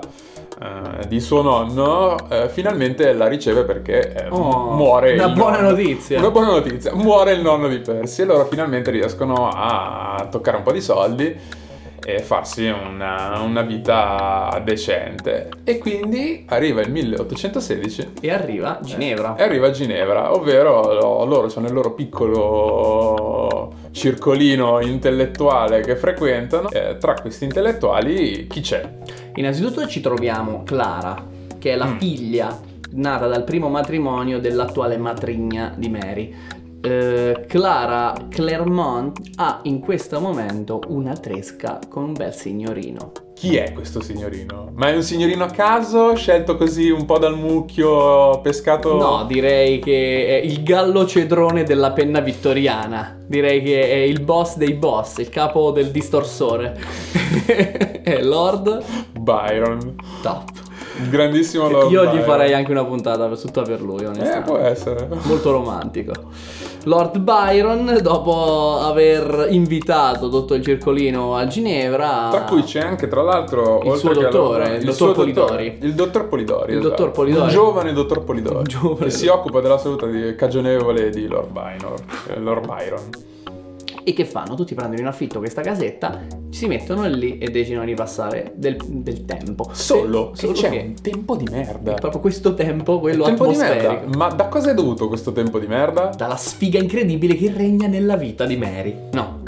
eh, 0.59 1.07
di 1.07 1.19
suo 1.19 1.41
nonno, 1.43 2.17
eh, 2.29 2.49
finalmente 2.49 3.13
la 3.13 3.27
riceve 3.27 3.63
perché 3.63 4.13
eh, 4.25 4.27
Oh, 4.29 4.71
muore 4.73 5.13
una 5.13 5.29
buona 5.29 5.57
nonno. 5.57 5.69
notizia. 5.69 6.17
Una 6.17 6.31
buona 6.31 6.47
notizia, 6.49 6.95
muore 6.95 7.33
il 7.33 7.41
nonno 7.41 7.67
di 7.67 7.77
Percy 7.77 8.23
e 8.23 8.25
loro 8.25 8.45
finalmente 8.45 8.89
riescono 8.89 9.49
a 9.53 10.27
toccare 10.31 10.57
un 10.57 10.63
po' 10.63 10.71
di 10.71 10.81
soldi 10.81 11.39
e 12.05 12.19
farsi 12.19 12.65
una, 12.67 13.39
una 13.41 13.61
vita 13.61 14.61
decente. 14.63 15.49
E 15.63 15.77
quindi 15.77 16.45
arriva 16.49 16.81
il 16.81 16.91
1816 16.91 18.13
E 18.21 18.29
arriva 18.31 18.79
Ginevra. 18.81 19.35
e 19.35 19.43
arriva 19.43 19.71
Ginevra, 19.71 20.33
ovvero 20.33 20.93
lo- 20.93 21.25
loro 21.25 21.49
sono 21.49 21.67
il 21.67 21.73
loro 21.73 21.93
piccolo 21.93 23.73
circolino 23.91 24.81
intellettuale 24.81 25.81
che 25.81 25.95
frequentano. 25.95 26.69
Eh, 26.69 26.97
tra 26.97 27.13
questi 27.13 27.45
intellettuali 27.45 28.47
chi 28.47 28.61
c'è? 28.61 28.87
Innanzitutto 29.35 29.87
ci 29.87 30.01
troviamo 30.01 30.63
Clara, 30.63 31.25
che 31.59 31.71
è 31.71 31.75
la 31.75 31.85
Mm. 31.85 31.97
figlia 31.97 32.59
nata 32.95 33.27
dal 33.27 33.43
primo 33.43 33.69
matrimonio 33.69 34.39
dell'attuale 34.39 34.97
matrigna 34.97 35.73
di 35.75 35.89
Mary. 35.89 36.35
Eh, 36.85 37.45
Clara 37.47 38.13
Clermont 38.27 39.17
ha 39.35 39.61
in 39.63 39.79
questo 39.79 40.19
momento 40.19 40.81
una 40.87 41.13
tresca 41.13 41.79
con 41.87 42.03
un 42.03 42.11
bel 42.13 42.33
signorino. 42.33 43.13
Chi 43.33 43.55
è 43.55 43.71
questo 43.71 44.01
signorino? 44.01 44.69
Ma 44.75 44.89
è 44.89 44.95
un 44.95 45.01
signorino 45.01 45.45
a 45.45 45.49
caso, 45.49 46.13
scelto 46.15 46.57
così 46.57 46.89
un 46.89 47.05
po' 47.05 47.19
dal 47.19 47.37
mucchio, 47.37 48.41
pescato... 48.41 48.97
No, 48.97 49.23
direi 49.25 49.79
che 49.79 50.27
è 50.27 50.45
il 50.45 50.61
gallo 50.61 51.05
cedrone 51.05 51.63
della 51.63 51.91
penna 51.91 52.19
vittoriana. 52.19 53.17
Direi 53.25 53.63
che 53.63 53.89
è 53.89 53.95
il 53.95 54.21
boss 54.21 54.57
dei 54.57 54.73
boss, 54.73 55.19
il 55.19 55.29
capo 55.29 55.71
del 55.71 55.89
distorsore. 55.89 56.77
è 58.03 58.21
Lord 58.21 58.83
Byron. 59.19 59.95
Top. 60.21 60.62
Il 61.01 61.09
grandissimo 61.09 61.67
Lord 61.69 61.91
Io 61.91 62.03
gli 62.03 62.07
Byron. 62.09 62.23
farei 62.23 62.53
anche 62.53 62.71
una 62.71 62.85
puntata 62.85 63.27
tutta 63.35 63.61
per 63.63 63.81
lui, 63.81 64.03
Eh, 64.03 64.07
onestamente. 64.07 64.41
può 64.49 64.57
essere. 64.59 65.07
Molto 65.23 65.51
romantico. 65.51 66.11
Lord 66.85 67.17
Byron, 67.19 67.99
dopo 68.01 68.77
aver 68.79 69.47
invitato 69.51 70.27
tutto 70.29 70.53
il 70.53 70.63
circolino 70.63 71.35
a 71.35 71.47
Ginevra, 71.47 72.27
Tra 72.29 72.41
cui 72.43 72.63
c'è 72.63 72.81
anche, 72.81 73.07
tra 73.07 73.21
l'altro, 73.21 73.81
Il 73.83 73.95
suo 73.95 74.13
dottore, 74.13 74.67
Lord- 74.67 74.73
il 74.79 74.85
dottor 74.85 74.93
suo 74.95 75.11
Polidori. 75.13 75.33
dottore, 75.47 75.77
il 75.79 75.93
dottor 75.93 76.27
Polidori. 76.27 76.71
Il 76.73 76.77
esatto. 76.79 76.89
dottor 76.89 77.11
Polidori. 77.11 77.43
Un 77.45 77.49
giovane 77.49 77.93
dottor 77.93 78.23
Polidori. 78.23 78.63
Giovane 78.67 79.05
che 79.05 79.09
si 79.11 79.27
occupa 79.27 79.61
della 79.61 79.77
salute 79.77 80.11
di- 80.11 80.35
cagionevole 80.35 81.09
di 81.09 81.25
Lord 81.27 81.49
Byron. 81.51 81.93
eh, 82.27 82.39
Lord 82.39 82.65
Byron. 82.67 83.09
E 84.03 84.13
che 84.13 84.25
fanno? 84.25 84.55
Tutti 84.55 84.75
prendono 84.75 84.99
in 85.01 85.07
affitto 85.07 85.39
questa 85.39 85.61
casetta, 85.61 86.21
si 86.49 86.67
mettono 86.67 87.07
lì 87.07 87.37
e 87.37 87.49
decidono 87.49 87.85
di 87.85 87.93
passare 87.93 88.51
del, 88.55 88.77
del 88.85 89.25
tempo. 89.25 89.69
Solo, 89.71 90.31
Se- 90.35 90.47
che 90.47 90.53
c'è 90.53 90.69
che 90.69 90.83
un 90.87 90.93
tempo 91.01 91.35
di 91.35 91.47
merda. 91.49 91.95
è 91.95 91.99
proprio 91.99 92.19
questo 92.21 92.53
tempo, 92.53 92.99
quello 92.99 93.23
tempo 93.23 93.47
di 93.47 93.53
atmosferico. 93.53 93.91
merda. 93.93 94.17
Ma 94.17 94.27
da 94.29 94.47
cosa 94.49 94.71
è 94.71 94.73
dovuto 94.73 95.07
questo 95.07 95.31
tempo 95.31 95.59
di 95.59 95.67
merda? 95.67 96.11
Dalla 96.15 96.35
sfiga 96.37 96.79
incredibile 96.79 97.35
che 97.35 97.51
regna 97.55 97.87
nella 97.87 98.17
vita 98.17 98.45
di 98.45 98.57
Mary. 98.57 98.95
No, 99.13 99.41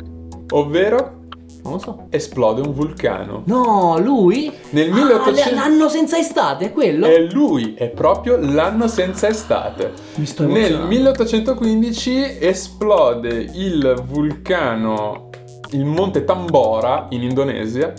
Ovvero 0.52 1.24
non 1.66 1.74
lo 1.74 1.80
so. 1.80 2.06
esplode 2.12 2.62
un 2.62 2.74
vulcano. 2.74 3.42
No, 3.46 3.98
lui? 4.00 4.52
Nel 4.70 4.92
Ah, 4.92 4.96
1800 4.96 5.56
l'anno 5.56 5.90
senza 5.90 6.18
estate, 6.18 6.66
è 6.66 6.72
quello? 6.72 7.08
E 7.08 7.28
lui 7.32 7.74
è 7.76 7.90
proprio 7.90 8.38
l'anno 8.40 8.88
senza 8.88 9.28
estate. 9.28 9.92
Mi 10.16 10.26
sto 10.26 10.44
Nel 10.44 10.58
emozionando. 10.58 10.88
1815 10.88 12.38
esplode 12.40 13.50
il 13.54 14.04
vulcano, 14.06 15.30
il 15.72 15.86
monte 15.86 16.24
Tambora 16.24 17.08
in 17.10 17.24
Indonesia. 17.24 17.94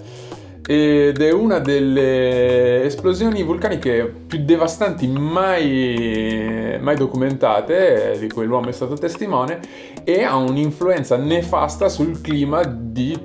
Ed 0.69 1.21
è 1.21 1.33
una 1.33 1.61
delle 1.61 2.83
esplosioni 2.85 3.45
vulcaniche 3.45 4.13
più 4.27 4.45
devastanti 4.45 5.07
mai, 5.07 6.77
mai 6.81 6.97
documentate, 6.97 8.17
di 8.19 8.29
cui 8.29 8.47
l'uomo 8.47 8.69
è 8.69 8.73
stato 8.73 8.95
testimone, 8.95 9.61
e 10.03 10.25
ha 10.25 10.35
un'influenza 10.35 11.17
nefasta 11.17 11.89
sul 11.89 12.21
clima 12.21 12.65
di 12.65 13.17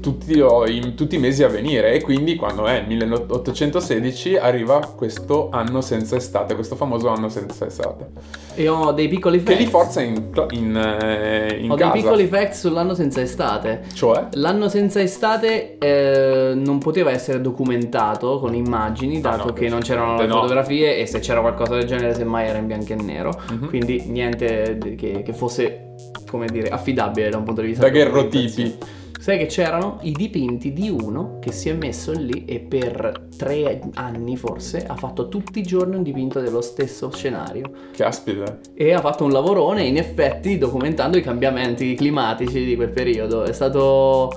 tutti, 0.00 0.38
in 0.38 0.94
tutti 0.94 1.14
i 1.14 1.18
mesi 1.18 1.42
a 1.42 1.48
venire 1.48 1.92
e 1.94 2.02
quindi 2.02 2.36
quando 2.36 2.66
è 2.66 2.78
il 2.80 2.86
1816 2.88 4.36
arriva 4.36 4.80
questo 4.94 5.48
anno 5.50 5.80
senza 5.80 6.16
estate, 6.16 6.54
questo 6.54 6.76
famoso 6.76 7.08
anno 7.08 7.28
senza 7.30 7.66
estate, 7.66 8.08
E 8.54 8.68
ho 8.68 8.92
dei 8.92 9.08
piccoli 9.08 9.42
che 9.42 9.54
li 9.54 9.64
facts. 9.66 9.70
forza 9.70 10.00
in, 10.02 10.30
in, 10.50 10.76
eh, 10.76 11.56
in 11.58 11.70
Ho 11.70 11.74
casa. 11.74 11.92
dei 11.92 12.02
piccoli 12.02 12.26
facts 12.26 12.60
sull'anno 12.60 12.94
senza 12.94 13.20
estate. 13.22 13.84
Cioè? 13.94 14.28
L'anno 14.32 14.68
senza 14.68 15.00
estate 15.00 15.78
eh, 15.78 16.52
non 16.54 16.78
poteva 16.78 17.10
essere 17.10 17.40
documentato 17.40 18.38
con 18.40 18.54
immagini, 18.54 19.16
Ah, 19.18 19.20
dato 19.20 19.46
no, 19.48 19.52
che 19.54 19.68
non 19.68 19.80
c'erano 19.80 20.18
le 20.18 20.26
no. 20.26 20.34
fotografie 20.40 20.98
e 20.98 21.06
se 21.06 21.20
c'era 21.20 21.40
qualcosa 21.40 21.76
del 21.76 21.86
genere 21.86 22.12
semmai 22.14 22.46
era 22.46 22.58
in 22.58 22.66
bianco 22.66 22.92
e 22.92 22.96
nero. 22.96 23.32
Mhm. 23.50 23.68
Quindi 23.68 24.02
niente 24.08 24.76
di- 24.78 24.94
che, 24.96 25.22
che 25.22 25.32
fosse, 25.32 25.94
come 26.30 26.46
dire, 26.46 26.68
affidabile 26.68 27.30
da 27.30 27.38
un 27.38 27.44
punto 27.44 27.60
di 27.62 27.68
vista 27.68 27.84
Daguerrotipi. 27.84 29.00
Sai 29.22 29.38
che 29.38 29.46
c'erano 29.46 29.98
i 30.02 30.10
dipinti 30.10 30.72
di 30.72 30.88
uno 30.88 31.38
che 31.38 31.52
si 31.52 31.68
è 31.68 31.74
messo 31.74 32.10
lì 32.10 32.44
e 32.44 32.58
per 32.58 33.28
tre 33.36 33.80
anni 33.94 34.36
forse 34.36 34.84
ha 34.84 34.96
fatto 34.96 35.28
tutti 35.28 35.60
i 35.60 35.62
giorni 35.62 35.94
un 35.94 36.02
dipinto 36.02 36.40
dello 36.40 36.60
stesso 36.60 37.08
scenario 37.14 37.70
Caspita. 37.96 38.58
e 38.74 38.92
ha 38.92 38.98
fatto 38.98 39.22
un 39.22 39.30
lavorone 39.30 39.84
in 39.84 39.96
effetti 39.96 40.58
documentando 40.58 41.18
i 41.18 41.22
cambiamenti 41.22 41.94
climatici 41.94 42.64
di 42.64 42.74
quel 42.74 42.90
periodo. 42.90 43.44
È 43.44 43.52
stato. 43.52 44.32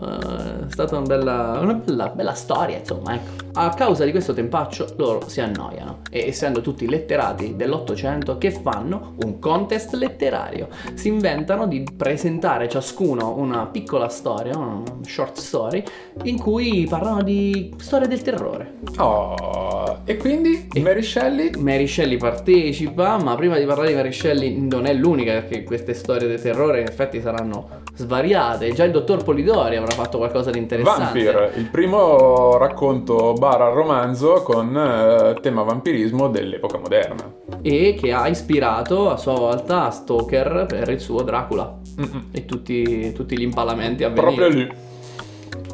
eh, 0.00 0.66
è 0.66 0.70
stata 0.70 0.96
una 0.96 1.06
bella, 1.06 1.58
una 1.60 1.74
bella, 1.74 2.08
bella 2.10 2.34
storia, 2.34 2.78
insomma. 2.78 3.14
Ecco. 3.14 3.49
A 3.52 3.74
causa 3.74 4.04
di 4.04 4.12
questo 4.12 4.32
tempaccio 4.32 4.94
loro 4.96 5.28
si 5.28 5.40
annoiano 5.40 6.02
e 6.08 6.28
essendo 6.28 6.60
tutti 6.60 6.88
letterati 6.88 7.56
dell'Ottocento, 7.56 8.38
che 8.38 8.52
fanno? 8.52 9.14
Un 9.24 9.40
contest 9.40 9.94
letterario. 9.94 10.68
Si 10.94 11.08
inventano 11.08 11.66
di 11.66 11.84
presentare 11.96 12.68
ciascuno 12.68 13.36
una 13.36 13.66
piccola 13.66 14.08
storia, 14.08 14.56
una 14.56 14.82
short 15.02 15.38
story, 15.38 15.82
in 16.22 16.38
cui 16.38 16.86
parlano 16.88 17.22
di 17.22 17.74
storie 17.78 18.06
del 18.06 18.22
terrore. 18.22 18.74
Oh, 18.98 19.98
e 20.04 20.16
quindi 20.16 20.68
Mary 20.80 21.02
Shelley 21.02 21.50
Mary 21.56 21.88
Shelley 21.88 22.18
partecipa, 22.18 23.18
ma 23.18 23.34
prima 23.34 23.58
di 23.58 23.64
parlare 23.64 23.88
di 23.88 23.94
Mary 23.94 24.12
Shelley 24.12 24.56
non 24.60 24.86
è 24.86 24.92
l'unica 24.92 25.32
perché 25.32 25.64
queste 25.64 25.94
storie 25.94 26.28
del 26.28 26.40
terrore 26.40 26.82
in 26.82 26.86
effetti 26.86 27.20
saranno 27.20 27.78
svariate. 27.94 28.72
Già 28.72 28.84
il 28.84 28.92
dottor 28.92 29.24
Polidori 29.24 29.74
avrà 29.76 29.90
fatto 29.90 30.18
qualcosa 30.18 30.50
di 30.50 30.58
interessante. 30.58 31.24
Vampire, 31.24 31.52
il 31.56 31.68
primo 31.68 32.56
racconto 32.56 33.38
barra 33.40 33.70
romanzo 33.70 34.42
con 34.42 34.76
eh, 34.76 35.40
tema 35.40 35.62
vampirismo 35.62 36.28
dell'epoca 36.28 36.76
moderna. 36.76 37.32
E 37.62 37.96
che 37.98 38.12
ha 38.12 38.28
ispirato 38.28 39.10
a 39.10 39.16
sua 39.16 39.32
volta 39.32 39.88
Stoker 39.90 40.66
per 40.68 40.90
il 40.90 41.00
suo 41.00 41.22
Dracula 41.22 41.74
Mm-mm. 41.98 42.26
e 42.32 42.44
tutti, 42.44 43.12
tutti 43.14 43.38
gli 43.38 43.42
impalamenti 43.42 44.04
a 44.04 44.10
venire. 44.10 44.26
Proprio 44.26 44.48
lì. 44.48 44.70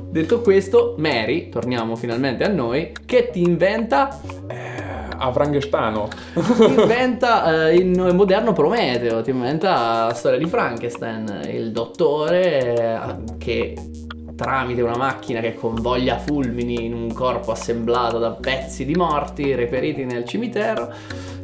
Detto 0.08 0.40
questo, 0.42 0.94
Mary, 0.96 1.48
torniamo 1.48 1.96
finalmente 1.96 2.44
a 2.44 2.48
noi, 2.48 2.92
che 3.04 3.30
ti 3.30 3.42
inventa 3.42 4.20
Eh, 4.48 4.84
a 5.18 5.30
ti 5.32 5.58
inventa 6.78 7.66
eh, 7.68 7.74
il 7.74 8.14
moderno 8.14 8.52
Prometeo, 8.52 9.22
ti 9.22 9.30
inventa 9.30 10.06
la 10.06 10.14
storia 10.14 10.38
di 10.38 10.46
Frankenstein, 10.46 11.40
il 11.50 11.72
dottore 11.72 12.76
eh, 12.76 13.36
che 13.38 13.74
tramite 14.36 14.82
una 14.82 14.96
macchina 14.96 15.40
che 15.40 15.54
convoglia 15.54 16.18
fulmini 16.18 16.84
in 16.84 16.94
un 16.94 17.12
corpo 17.12 17.50
assemblato 17.50 18.18
da 18.18 18.30
pezzi 18.32 18.84
di 18.84 18.94
morti 18.94 19.54
reperiti 19.54 20.04
nel 20.04 20.24
cimitero, 20.24 20.92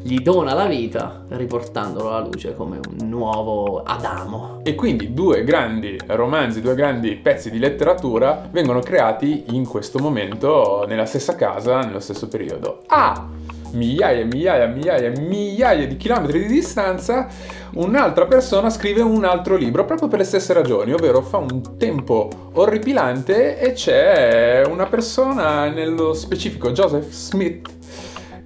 gli 0.03 0.19
dona 0.19 0.53
la 0.53 0.67
vita 0.67 1.25
riportandolo 1.29 2.11
alla 2.11 2.27
luce 2.27 2.55
come 2.55 2.79
un 2.79 3.09
nuovo 3.09 3.83
Adamo. 3.83 4.61
E 4.63 4.75
quindi 4.75 5.15
due 5.15 5.43
grandi 5.43 5.99
romanzi, 6.07 6.61
due 6.61 6.75
grandi 6.75 7.17
pezzi 7.17 7.51
di 7.51 7.59
letteratura 7.59 8.47
vengono 8.51 8.81
creati 8.81 9.45
in 9.49 9.67
questo 9.67 9.99
momento 9.99 10.85
nella 10.87 11.07
stessa 11.07 11.35
casa, 11.35 11.81
nello 11.81 12.01
stesso 12.01 12.29
periodo. 12.29 12.83
A 12.89 13.27
migliaia 13.73 14.21
e 14.21 14.25
migliaia 14.25 14.65
e 14.65 14.69
migliaia 14.69 15.13
e 15.13 15.21
migliaia 15.21 15.87
di 15.87 15.97
chilometri 15.97 16.41
di 16.41 16.47
distanza, 16.47 17.29
un'altra 17.75 18.27
persona 18.27 18.71
scrive 18.71 19.03
un 19.03 19.25
altro 19.25 19.57
libro 19.57 19.85
proprio 19.85 20.09
per 20.09 20.19
le 20.19 20.25
stesse 20.25 20.53
ragioni, 20.53 20.93
ovvero 20.93 21.23
fa 21.23 21.39
un 21.39 21.77
tempo 21.77 22.29
orripilante 22.53 23.59
e 23.59 23.73
c'è 23.73 24.63
una 24.69 24.87
persona, 24.87 25.69
nello 25.69 26.15
specifico 26.15 26.71
Joseph 26.73 27.09
Smith, 27.11 27.69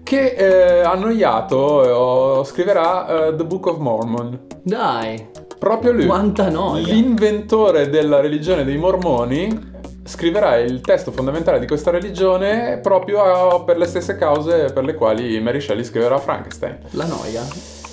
che 0.02 0.34
eh, 0.36 0.80
annoiato 0.82 2.40
eh, 2.40 2.44
scriverà 2.44 3.28
eh, 3.28 3.36
The 3.36 3.44
Book 3.44 3.66
of 3.66 3.78
Mormon. 3.78 4.38
Dai, 4.62 5.44
Proprio 5.58 5.92
lui. 5.92 6.06
quanta 6.06 6.48
noia! 6.48 6.92
L'inventore 6.92 7.88
della 7.88 8.20
religione 8.20 8.64
dei 8.64 8.76
mormoni 8.76 9.74
scriverà 10.06 10.56
il 10.56 10.80
testo 10.80 11.10
fondamentale 11.12 11.58
di 11.58 11.66
questa 11.66 11.90
religione 11.90 12.78
proprio 12.82 13.22
a- 13.22 13.62
per 13.64 13.76
le 13.76 13.86
stesse 13.86 14.16
cause 14.16 14.70
per 14.72 14.84
le 14.84 14.94
quali 14.94 15.38
Mary 15.40 15.60
Shelley 15.60 15.84
scriverà 15.84 16.18
Frankenstein. 16.18 16.78
La 16.92 17.04
noia. 17.06 17.42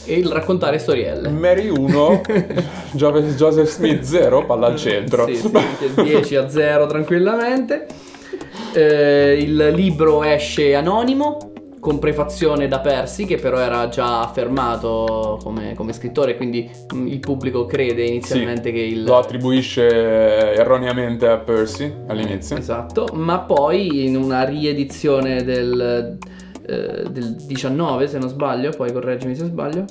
E 0.05 0.15
il 0.17 0.27
raccontare 0.27 0.79
storielle. 0.79 1.29
Mary 1.29 1.69
1, 1.69 2.21
Joseph 2.91 3.67
Smith 3.67 4.01
0, 4.03 4.45
palla 4.45 4.67
al 4.67 4.75
centro. 4.75 5.25
Sì, 5.25 5.35
sì, 5.35 5.49
che 5.49 6.03
10 6.03 6.35
a 6.35 6.49
0 6.49 6.85
tranquillamente. 6.87 7.85
Eh, 8.73 9.37
il 9.39 9.69
libro 9.73 10.23
esce 10.23 10.75
anonimo 10.75 11.52
con 11.83 11.99
prefazione 11.99 12.69
da 12.69 12.79
Percy 12.79 13.25
che 13.25 13.35
però 13.35 13.57
era 13.57 13.89
già 13.89 14.21
affermato 14.21 15.37
come, 15.43 15.73
come 15.75 15.91
scrittore 15.91 16.37
quindi 16.37 16.71
il 16.93 17.19
pubblico 17.19 17.65
crede 17.65 18.05
inizialmente 18.05 18.71
che 18.71 18.79
il... 18.79 19.03
Lo 19.03 19.17
attribuisce 19.17 20.53
erroneamente 20.53 21.27
a 21.27 21.37
Percy 21.39 21.93
all'inizio. 22.07 22.55
Esatto, 22.55 23.09
ma 23.11 23.39
poi 23.39 24.05
in 24.05 24.15
una 24.15 24.45
riedizione 24.45 25.43
del, 25.43 26.17
eh, 26.65 27.03
del 27.09 27.35
19 27.35 28.07
se 28.07 28.17
non 28.17 28.29
sbaglio, 28.29 28.69
poi 28.69 28.93
correggimi 28.93 29.35
se 29.35 29.43
sbaglio, 29.43 29.83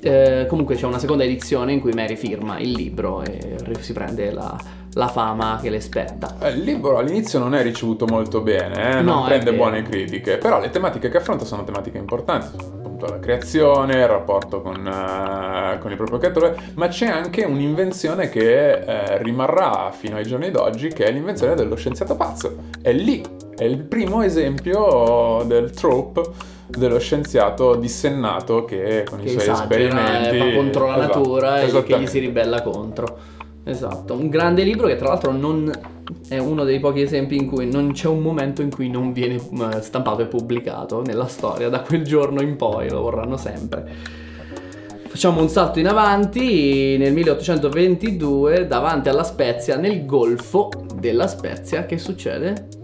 eh, 0.00 0.46
comunque 0.48 0.74
c'è 0.76 0.86
una 0.86 0.98
seconda 0.98 1.24
edizione 1.24 1.70
in 1.72 1.80
cui 1.80 1.92
Mary 1.92 2.16
firma 2.16 2.58
il 2.58 2.70
libro 2.70 3.22
e 3.22 3.58
si 3.80 3.92
prende 3.92 4.32
la, 4.32 4.56
la 4.96 5.08
fama 5.08 5.58
che 5.60 5.68
le 5.68 5.80
spetta. 5.80 6.36
Eh, 6.40 6.50
Il 6.50 6.62
libro 6.62 6.96
all'inizio 6.96 7.38
non 7.38 7.54
è 7.54 7.62
ricevuto 7.62 8.06
molto 8.06 8.40
bene, 8.40 8.98
eh, 8.98 9.02
No, 9.02 9.14
non 9.14 9.24
è 9.24 9.26
prende 9.26 9.52
buone 9.52 9.82
critiche, 9.82 10.38
però 10.38 10.58
le 10.58 10.70
tematiche 10.70 11.10
che 11.10 11.18
affronta 11.18 11.44
sono 11.44 11.64
tematiche 11.64 11.98
importanti, 11.98 12.56
appunto 12.56 13.06
la 13.06 13.18
creazione, 13.18 13.96
il 13.96 14.06
rapporto 14.06 14.62
con, 14.62 14.86
eh, 14.86 15.78
con 15.80 15.90
il 15.90 15.96
proprio 15.98 16.18
creatore, 16.18 16.56
ma 16.76 16.88
c'è 16.88 17.06
anche 17.08 17.44
un'invenzione 17.44 18.30
che 18.30 18.72
eh, 18.72 19.22
rimarrà 19.22 19.90
fino 19.92 20.16
ai 20.16 20.24
giorni 20.24 20.50
d'oggi, 20.50 20.88
che 20.88 21.04
è 21.04 21.10
l'invenzione 21.12 21.54
dello 21.54 21.74
scienziato 21.76 22.16
pazzo. 22.16 22.56
È 22.80 22.90
lì, 22.92 23.22
è 23.54 23.64
il 23.64 23.78
primo 23.82 24.22
esempio 24.22 25.42
del 25.46 25.72
trope 25.72 26.54
dello 26.68 26.98
scienziato 26.98 27.76
dissennato 27.76 28.64
che 28.64 29.04
con 29.08 29.18
Che 29.20 29.26
i 29.26 29.28
suoi 29.28 29.42
esagera, 29.42 29.62
esperimenti 29.62 30.38
va 30.38 30.52
contro 30.54 30.86
la 30.86 30.96
Esatto, 30.96 31.18
natura 31.18 31.60
e 31.60 31.82
che 31.84 31.98
gli 32.00 32.06
si 32.06 32.18
ribella 32.18 32.62
contro. 32.62 33.34
Esatto, 33.68 34.14
un 34.14 34.28
grande 34.28 34.62
libro 34.62 34.86
che 34.86 34.94
tra 34.94 35.08
l'altro 35.08 35.32
non 35.32 35.68
è 36.28 36.38
uno 36.38 36.62
dei 36.62 36.78
pochi 36.78 37.00
esempi 37.00 37.36
in 37.36 37.48
cui 37.48 37.68
non 37.68 37.90
c'è 37.90 38.06
un 38.06 38.20
momento 38.20 38.62
in 38.62 38.70
cui 38.70 38.88
non 38.88 39.12
viene 39.12 39.34
eh, 39.34 39.80
stampato 39.80 40.22
e 40.22 40.26
pubblicato 40.26 41.02
nella 41.02 41.26
storia, 41.26 41.68
da 41.68 41.80
quel 41.80 42.04
giorno 42.04 42.40
in 42.42 42.54
poi 42.54 42.88
lo 42.88 43.00
vorranno 43.00 43.36
sempre. 43.36 43.84
Facciamo 45.08 45.40
un 45.40 45.48
salto 45.48 45.80
in 45.80 45.88
avanti, 45.88 46.96
nel 46.96 47.12
1822 47.12 48.68
davanti 48.68 49.08
alla 49.08 49.24
Spezia, 49.24 49.76
nel 49.76 50.06
golfo 50.06 50.68
della 50.94 51.26
Spezia, 51.26 51.86
che 51.86 51.98
succede? 51.98 52.75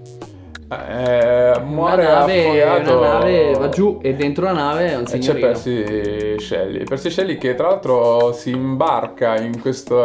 Eh, 0.88 1.61
muore 1.61 2.05
una 2.05 2.19
nave, 2.21 2.62
affogato 2.62 2.99
una 2.99 3.12
nave 3.12 3.52
va 3.52 3.69
giù 3.69 3.99
e 4.02 4.14
dentro 4.14 4.45
la 4.45 4.52
nave 4.52 4.91
è 4.91 4.97
un 4.97 5.02
E 5.02 5.05
c'è 5.05 5.21
signorino. 5.21 5.47
Percy 5.47 6.38
Shelley. 6.38 6.85
Percy 6.85 7.11
Shelley 7.11 7.38
che 7.38 7.55
tra 7.55 7.69
l'altro 7.69 8.33
si 8.33 8.50
imbarca 8.50 9.41
in 9.41 9.61
questo 9.61 10.00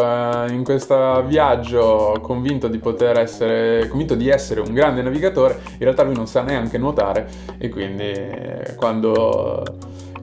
in 0.49 0.63
questo 0.63 1.23
viaggio 1.25 2.19
convinto 2.21 2.67
di 2.67 2.77
poter 2.77 3.19
essere, 3.19 3.87
convinto 3.87 4.15
di 4.15 4.29
essere 4.29 4.59
un 4.61 4.73
grande 4.73 5.01
navigatore, 5.01 5.59
in 5.73 5.79
realtà 5.79 6.03
lui 6.03 6.15
non 6.15 6.27
sa 6.27 6.41
neanche 6.41 6.77
nuotare 6.77 7.27
e 7.57 7.69
quindi 7.69 8.11
eh, 8.11 8.75
quando 8.75 9.63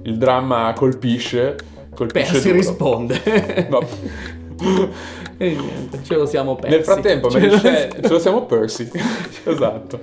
il 0.03 0.17
dramma 0.19 0.73
colpisce, 0.77 1.57
colpisce 1.95 2.33
Percy 2.33 2.49
duro. 2.49 2.57
risponde. 2.57 3.67
No. 3.69 3.81
e 5.37 5.49
niente, 5.50 6.00
ce 6.04 6.14
lo 6.14 6.26
siamo 6.26 6.54
persi. 6.54 6.76
Nel 6.76 6.84
frattempo, 6.84 7.30
Ce 7.30 7.40
lo 7.46 7.58
Shelley, 7.58 7.88
ce 8.02 8.08
lo 8.08 8.18
siamo 8.18 8.46
persi. 8.46 8.90
esatto. 9.44 10.00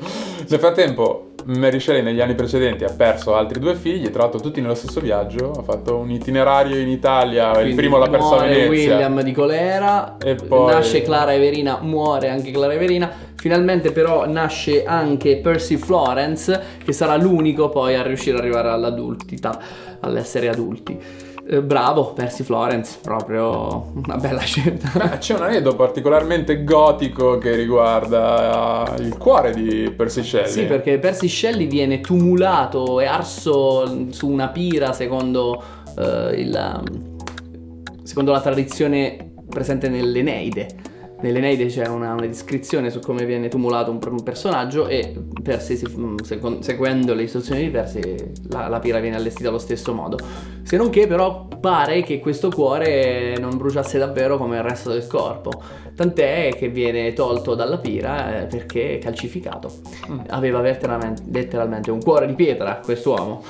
Nel 0.47 0.59
frattempo, 0.59 1.31
Mary 1.45 1.79
Shelley 1.79 2.03
negli 2.03 2.21
anni 2.21 2.35
precedenti 2.35 2.83
ha 2.83 2.93
perso 2.95 3.35
altri 3.35 3.59
due 3.59 3.75
figli, 3.75 4.09
tra 4.09 4.23
l'altro 4.23 4.39
tutti 4.39 4.61
nello 4.61 4.75
stesso 4.75 4.99
viaggio. 4.99 5.51
Ha 5.51 5.63
fatto 5.63 5.97
un 5.97 6.11
itinerario 6.11 6.77
in 6.77 6.89
Italia, 6.89 7.49
il 7.51 7.57
Quindi 7.57 7.75
primo 7.75 7.97
l'ha 7.97 8.09
perso 8.09 8.35
a 8.35 8.41
Venezia. 8.43 8.69
William 8.69 9.21
di 9.21 9.31
colera, 9.31 10.17
E 10.23 10.35
poi- 10.35 10.71
nasce 10.71 11.01
Clara 11.01 11.33
Everina, 11.33 11.79
muore 11.81 12.29
anche 12.29 12.51
Clara 12.51 12.73
Everina. 12.73 13.29
Finalmente 13.35 13.91
però 13.91 14.27
nasce 14.27 14.83
anche 14.83 15.37
Percy 15.37 15.77
Florence, 15.77 16.61
che 16.83 16.91
sarà 16.93 17.15
l'unico 17.15 17.69
poi 17.69 17.95
a 17.95 18.03
riuscire 18.03 18.37
ad 18.37 18.43
arrivare 18.43 18.69
all'adultità, 18.69 19.59
all'essere 20.01 20.47
adulti. 20.47 21.29
Eh, 21.47 21.61
bravo 21.61 22.13
Percy 22.13 22.43
Florence, 22.43 22.99
proprio 23.01 23.91
una 23.95 24.15
bella 24.17 24.41
scelta. 24.41 24.91
Beh, 24.95 25.17
c'è 25.17 25.35
un 25.35 25.43
aneddoto 25.43 25.75
particolarmente 25.75 26.63
gotico 26.63 27.37
che 27.37 27.55
riguarda 27.55 28.95
il 28.99 29.17
cuore 29.17 29.51
di 29.53 29.91
Percy 29.95 30.23
Shelley. 30.23 30.51
Sì, 30.51 30.65
perché 30.65 30.99
Percy 30.99 31.27
Shelley 31.27 31.67
viene 31.67 31.99
tumulato 31.99 32.99
e 32.99 33.05
arso 33.05 34.11
su 34.11 34.29
una 34.29 34.49
pira 34.49 34.93
secondo, 34.93 35.61
eh, 35.97 36.39
il, 36.39 36.83
secondo 38.03 38.31
la 38.31 38.41
tradizione 38.41 39.33
presente 39.49 39.89
nell'Eneide. 39.89 40.89
Nell'Eneide 41.21 41.67
c'è 41.67 41.87
una, 41.87 42.13
una 42.13 42.25
descrizione 42.25 42.89
su 42.89 42.99
come 42.99 43.25
viene 43.25 43.47
tumulato 43.47 43.91
un, 43.91 43.99
un 44.03 44.23
personaggio 44.23 44.87
e 44.87 45.13
Percy, 45.41 45.75
si- 45.75 45.87
mm, 45.87 46.17
seco- 46.23 46.61
seguendo 46.61 47.13
le 47.13 47.23
istruzioni 47.23 47.61
di 47.61 47.69
Percy, 47.69 48.01
la, 48.49 48.67
la 48.67 48.79
pira 48.79 48.99
viene 48.99 49.15
allestita 49.15 49.49
allo 49.49 49.59
stesso 49.59 49.93
modo. 49.93 50.17
Se 50.63 50.77
non 50.77 50.89
che 50.89 51.07
però 51.07 51.47
pare 51.59 52.01
che 52.01 52.19
questo 52.19 52.49
cuore 52.49 53.37
non 53.37 53.55
bruciasse 53.55 53.97
davvero 53.97 54.37
come 54.37 54.57
il 54.57 54.63
resto 54.63 54.91
del 54.91 55.05
corpo. 55.07 55.51
Tant'è 55.95 56.55
che 56.57 56.69
viene 56.69 57.13
tolto 57.13 57.53
dalla 57.53 57.77
pira 57.77 58.41
eh, 58.41 58.45
perché 58.45 58.97
calcificato. 58.97 59.71
Mm. 60.09 60.19
Aveva 60.29 60.59
letteralmente, 60.61 61.21
letteralmente 61.31 61.91
un 61.91 62.01
cuore 62.01 62.25
di 62.25 62.33
pietra 62.33 62.81
quest'uomo. 62.83 63.43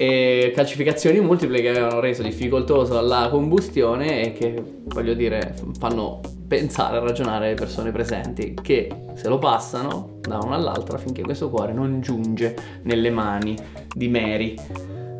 E 0.00 0.52
calcificazioni 0.54 1.18
multiple 1.18 1.60
che 1.60 1.70
avevano 1.70 1.98
reso 1.98 2.22
difficoltosa 2.22 3.00
la 3.00 3.26
combustione 3.28 4.22
e 4.26 4.32
che, 4.32 4.54
voglio 4.84 5.12
dire, 5.12 5.56
fanno 5.76 6.20
pensare, 6.46 7.00
ragionare 7.00 7.48
le 7.48 7.54
persone 7.54 7.90
presenti 7.90 8.54
che 8.62 8.88
se 9.14 9.28
lo 9.28 9.38
passano 9.38 10.20
da 10.20 10.38
una 10.40 10.54
all'altra 10.54 10.98
finché 10.98 11.22
questo 11.22 11.50
cuore 11.50 11.72
non 11.72 12.00
giunge 12.00 12.54
nelle 12.82 13.10
mani 13.10 13.56
di 13.92 14.08
Mary. 14.08 14.54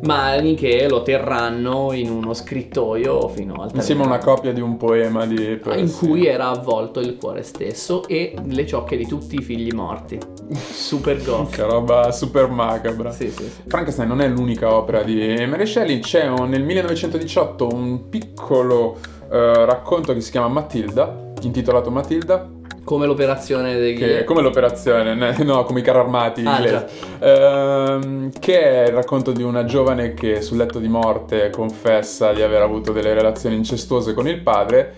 Mani 0.01 0.55
che 0.55 0.87
lo 0.87 1.01
terranno 1.03 1.91
in 1.93 2.09
uno 2.09 2.33
scrittoio 2.33 3.27
fino 3.27 3.55
al 3.61 3.69
Insieme 3.73 4.03
a 4.03 4.05
una 4.05 4.17
copia 4.17 4.53
di 4.53 4.61
un 4.61 4.77
poema 4.77 5.25
di 5.25 5.57
Percy. 5.61 5.79
in 5.81 5.91
cui 5.97 6.25
era 6.25 6.49
avvolto 6.49 6.99
il 7.01 7.17
cuore 7.17 7.43
stesso 7.43 8.07
e 8.07 8.33
le 8.45 8.65
ciocche 8.65 8.95
di 8.95 9.05
tutti 9.05 9.35
i 9.35 9.41
figli 9.41 9.71
morti. 9.71 10.17
Super 10.55 11.21
goth. 11.23 11.55
Che 11.55 11.63
roba 11.63 12.11
super 12.11 12.47
macabra. 12.49 13.11
Sì, 13.11 13.29
sì, 13.29 13.43
sì. 13.43 13.61
Frankenstein 13.67 14.07
non 14.07 14.21
è 14.21 14.27
l'unica 14.27 14.73
opera 14.73 15.03
di 15.03 15.45
Mary 15.47 15.65
Shelley, 15.65 15.99
c'è 15.99 16.27
un- 16.27 16.47
nel 16.49 16.63
1918 16.63 17.67
un 17.67 18.07
piccolo 18.09 18.97
eh, 19.31 19.65
racconto 19.65 20.13
che 20.13 20.21
si 20.21 20.31
chiama 20.31 20.47
Matilda, 20.47 21.31
intitolato 21.41 21.91
Matilda, 21.91 22.49
Come 22.89 23.05
l'operazione 23.05 23.77
dei... 23.77 23.93
che 23.93 24.23
come 24.23 24.41
l'operazione, 24.41 25.13
ne- 25.13 25.43
no, 25.43 25.63
come 25.63 25.81
i 25.81 25.83
carri 25.83 25.99
armati 25.99 26.41
Ah, 26.43 26.55
inglesi, 26.55 26.85
Ehm, 27.19 28.31
che 28.39 28.59
è 28.59 28.87
il 28.87 28.93
racconto 28.95 29.31
di 29.31 29.43
una 29.43 29.63
giovane 29.63 30.15
che 30.15 30.41
sul 30.41 30.57
letto 30.57 30.79
di 30.79 30.87
morte 30.87 31.51
confessa 31.51 32.33
di 32.33 32.41
aver 32.41 32.63
avuto 32.63 32.91
delle 32.91 33.13
relazioni 33.13 33.55
incestuose 33.55 34.15
con 34.15 34.27
il 34.27 34.41
padre. 34.41 34.95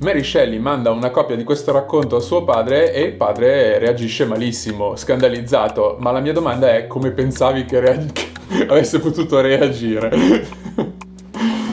Mary 0.00 0.24
Shelley 0.24 0.58
manda 0.58 0.90
una 0.90 1.10
copia 1.10 1.36
di 1.36 1.44
questo 1.44 1.70
racconto 1.70 2.16
a 2.16 2.20
suo 2.20 2.42
padre 2.42 2.92
e 2.92 3.02
il 3.02 3.12
padre 3.12 3.78
reagisce 3.78 4.24
malissimo, 4.24 4.96
scandalizzato. 4.96 5.98
Ma 6.00 6.10
la 6.10 6.18
mia 6.18 6.32
domanda 6.32 6.74
è 6.74 6.88
come 6.88 7.12
pensavi 7.12 7.64
che, 7.66 7.78
rea- 7.78 8.02
che 8.12 8.66
avesse 8.66 8.98
potuto 8.98 9.40
reagire? 9.40 10.10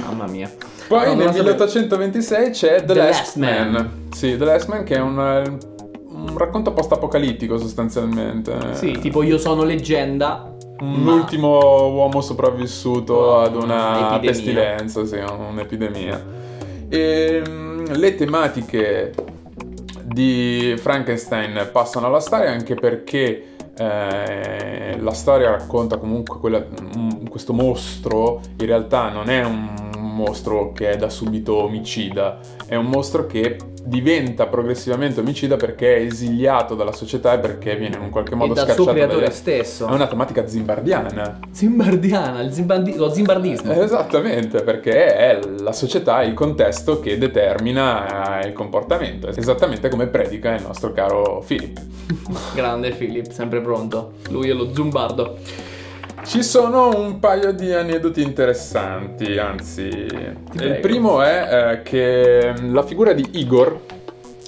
Mamma 0.05 0.27
mia. 0.27 0.47
Poi 0.89 1.06
No, 1.06 1.13
nel 1.13 1.25
la 1.28 1.32
sapevo. 1.34 1.43
1826 1.49 2.49
c'è 2.49 2.75
The, 2.80 2.86
The 2.88 2.93
Last, 2.95 3.19
Last 3.19 3.36
Man. 3.36 3.71
Man. 3.71 3.91
Sì, 4.12 4.36
The 4.38 4.43
Last 4.43 4.67
Man 4.67 4.84
che 4.84 4.95
è 4.95 4.99
un, 4.99 5.17
un 5.17 6.36
racconto 6.38 6.73
post-apocalittico 6.73 7.58
sostanzialmente. 7.60 8.58
Sì, 8.73 8.91
tipo 8.99 9.21
io 9.23 9.38
sono 9.38 9.63
leggenda. 9.63 10.52
Un 10.80 11.04
ma- 11.04 11.13
ultimo 11.13 11.58
uomo 11.91 12.21
sopravvissuto 12.21 13.13
Oh, 13.13 13.39
ad 13.41 13.56
una 13.56 13.89
un'epidemia. 13.89 14.19
pestilenza, 14.19 15.06
sì, 15.06 15.17
un'epidemia. 15.17 16.25
E 16.89 17.41
mm, 17.47 17.86
le 17.91 18.15
tematiche 18.15 19.13
di 20.04 20.73
Frankenstein 20.78 21.69
passano 21.71 22.08
alla 22.08 22.19
storia 22.19 22.49
anche 22.49 22.73
perché 22.73 23.43
eh, 23.78 24.97
la 24.99 25.13
storia 25.13 25.52
racconta 25.52 25.97
comunque 25.97 26.39
quella- 26.39 26.65
mm, 26.97 27.28
questo 27.30 27.54
mostro, 27.54 28.41
in 28.58 28.65
realtà 28.65 29.10
non 29.10 29.30
è 29.30 29.43
un 29.45 29.88
mostro 30.19 30.71
che 30.73 30.91
è 30.91 30.95
da 30.97 31.10
subito 31.10 31.55
omicida, 31.63 32.39
è 32.65 32.75
un 32.75 32.86
mostro 32.86 33.25
che 33.25 33.58
diventa 33.84 34.45
progressivamente 34.47 35.21
omicida 35.21 35.55
perché 35.55 35.95
è 35.97 36.01
esiliato 36.01 36.75
dalla 36.75 36.91
società 36.91 37.34
e 37.34 37.39
perché 37.39 37.75
viene 37.75 37.95
in 37.95 38.01
un 38.03 38.10
qualche 38.10 38.34
E 38.34 38.36
modo 38.36 38.53
dal 38.53 38.65
suo 38.65 38.73
scacciato 38.73 38.93
creatore 38.95 39.25
dagli- 39.25 39.34
stesso. 39.34 39.88
È 39.88 39.91
una 39.91 40.08
tematica 40.08 40.45
zimbardiana. 40.45 41.39
Zimbardiana, 41.51 42.41
il 42.41 42.51
zimbandi- 42.53 42.95
lo 42.95 43.12
zimbardismo. 43.12 43.71
Eh, 43.73 43.79
Esattamente, 43.79 44.62
perché 44.62 45.15
è 45.15 45.39
la 45.60 45.71
società, 45.71 46.21
il 46.23 46.34
contesto 46.34 46.99
che 46.99 47.17
determina 47.17 48.41
eh, 48.41 48.47
il 48.47 48.53
comportamento, 48.53 49.27
esattamente 49.29 49.89
come 49.89 50.08
predica 50.08 50.53
il 50.53 50.62
nostro 50.62 50.91
caro 50.91 51.43
Philip. 51.47 51.79
Grande 52.53 52.91
Philip, 52.91 53.32
sempre 53.32 53.62
pronto. 53.62 54.13
Lui 54.29 54.49
è 54.49 54.53
lo 54.53 54.73
zumbardo. 54.73 55.38
Ci 56.23 56.43
sono 56.43 56.95
un 56.95 57.19
paio 57.19 57.51
di 57.51 57.71
aneddoti 57.73 58.21
interessanti, 58.21 59.38
anzi, 59.38 59.88
il 59.88 60.77
primo 60.82 61.21
è 61.21 61.47
eh, 61.71 61.82
che 61.82 62.53
la 62.69 62.84
figura 62.84 63.13
di 63.13 63.27
Igor, 63.34 63.79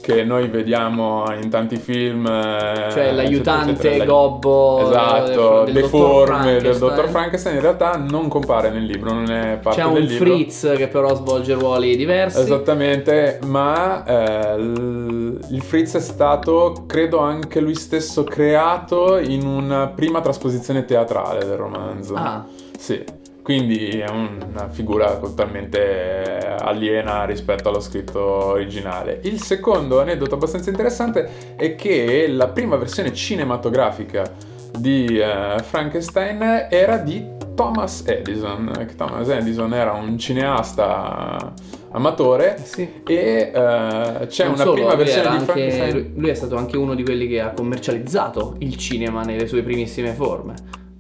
che 0.02 0.24
noi 0.24 0.48
vediamo 0.48 1.24
in 1.42 1.50
tanti 1.50 1.78
film, 1.78 2.26
eh, 2.26 2.90
Cioè 2.92 3.12
l'aiutante 3.14 3.72
eccetera, 3.72 3.94
eccetera, 3.94 4.12
gobbo 4.12 4.90
Esatto, 4.90 5.64
del, 5.64 5.74
del 5.74 5.84
deforme 5.84 6.54
dottor 6.54 6.62
del 6.62 6.78
dottor 6.78 7.10
Frankenstein. 7.10 7.56
In 7.56 7.62
realtà 7.62 7.96
non 7.98 8.28
compare 8.28 8.70
nel 8.70 8.84
libro, 8.84 9.14
non 9.14 9.32
è 9.32 9.60
parte 9.62 9.82
C'è 9.82 9.88
del 9.88 10.02
un 10.02 10.08
libro. 10.08 10.26
Fritz 10.26 10.74
che 10.76 10.88
però 10.88 11.16
svolge 11.16 11.54
ruoli 11.54 11.96
diversi. 11.96 12.40
Esattamente, 12.42 13.40
ma 13.46 14.04
eh, 14.04 14.56
il 14.56 15.62
Fritz 15.62 15.96
è 15.96 16.00
stato, 16.02 16.84
credo 16.88 17.20
anche 17.20 17.60
lui 17.60 17.76
stesso, 17.76 18.24
creato 18.24 19.18
in 19.18 19.46
una 19.46 19.88
prima 19.88 20.22
trasposizione 20.22 20.86
teatrale 20.86 21.46
del 21.46 21.58
romanzo. 21.58 22.16
Ah, 22.16 22.44
Sì, 22.78 23.04
quindi 23.42 23.90
è 24.00 24.10
una 24.10 24.70
figura 24.70 25.18
totalmente 25.18 25.80
eh, 25.80 26.56
aliena 26.60 27.26
rispetto 27.26 27.70
allo 27.70 27.80
scritto 27.80 28.20
originale. 28.22 29.20
Il 29.24 29.42
secondo 29.42 30.00
aneddoto 30.00 30.36
abbastanza 30.36 30.70
interessante 30.70 31.56
è 31.56 31.76
che 31.76 32.28
la 32.28 32.48
prima 32.50 32.76
versione 32.76 33.14
cinematografica 33.14 34.32
di 34.78 35.18
eh, 35.20 35.62
Frankenstein 35.64 36.68
era 36.70 36.98
di 36.98 37.26
Thomas 37.56 38.04
Edison. 38.06 38.72
che 38.88 38.96
Thomas 38.96 39.28
Edison 39.28 39.74
era 39.74 39.92
un 39.92 40.18
cineasta 40.18 41.54
amatore 41.94 42.58
sì. 42.64 42.88
e 43.06 43.52
eh, 43.54 44.28
c'è 44.28 44.46
Non 44.46 44.54
una 44.54 44.64
solo, 44.64 44.74
prima 44.74 44.96
versione 44.96 45.22
di 45.30 45.36
anche- 45.36 45.46
Frankenstein. 45.46 46.14
lui 46.16 46.30
è 46.30 46.34
stato 46.34 46.56
anche 46.56 46.78
uno 46.78 46.96
di 46.96 47.04
quelli 47.04 47.28
che 47.28 47.42
ha 47.42 47.50
commercializzato 47.52 48.56
il 48.60 48.78
cinema 48.78 49.24
nelle 49.24 49.48
sue 49.48 49.62
primissime 49.62 50.14
forme 50.14 50.54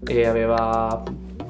e 0.06 0.25
aveva 0.25 1.01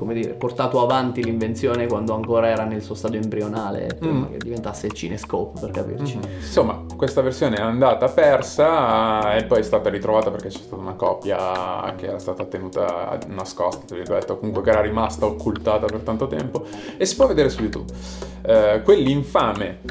come 0.01 0.15
dire, 0.15 0.33
portato 0.33 0.81
avanti 0.81 1.23
l'invenzione 1.23 1.85
quando 1.85 2.15
ancora 2.15 2.47
era 2.47 2.63
nel 2.63 2.81
suo 2.81 2.95
stadio 2.95 3.19
embrionale, 3.21 3.95
prima 3.99 4.25
Mm. 4.27 4.31
che 4.31 4.37
diventasse 4.39 4.87
il 4.87 4.93
Cinescope, 4.93 5.59
per 5.59 5.69
capirci. 5.69 6.17
Insomma, 6.39 6.83
questa 6.97 7.21
versione 7.21 7.57
è 7.57 7.61
andata 7.61 8.07
persa 8.07 9.35
e 9.35 9.43
poi 9.43 9.59
è 9.59 9.61
stata 9.61 9.91
ritrovata 9.91 10.31
perché 10.31 10.47
c'è 10.47 10.57
stata 10.57 10.81
una 10.81 10.93
copia 10.93 11.93
che 11.95 12.07
era 12.07 12.17
stata 12.17 12.45
tenuta 12.45 13.19
nascosta, 13.27 13.85
tra 13.85 13.95
virgolette, 13.95 14.31
o 14.31 14.37
comunque 14.37 14.63
che 14.63 14.71
era 14.71 14.81
rimasta 14.81 15.27
occultata 15.27 15.85
per 15.85 15.99
tanto 15.99 16.25
tempo 16.25 16.65
e 16.97 17.05
si 17.05 17.15
può 17.15 17.27
vedere 17.27 17.49
su 17.49 17.61
YouTube. 17.61 17.93
Eh, 18.41 18.81
quell'infame 18.83 19.81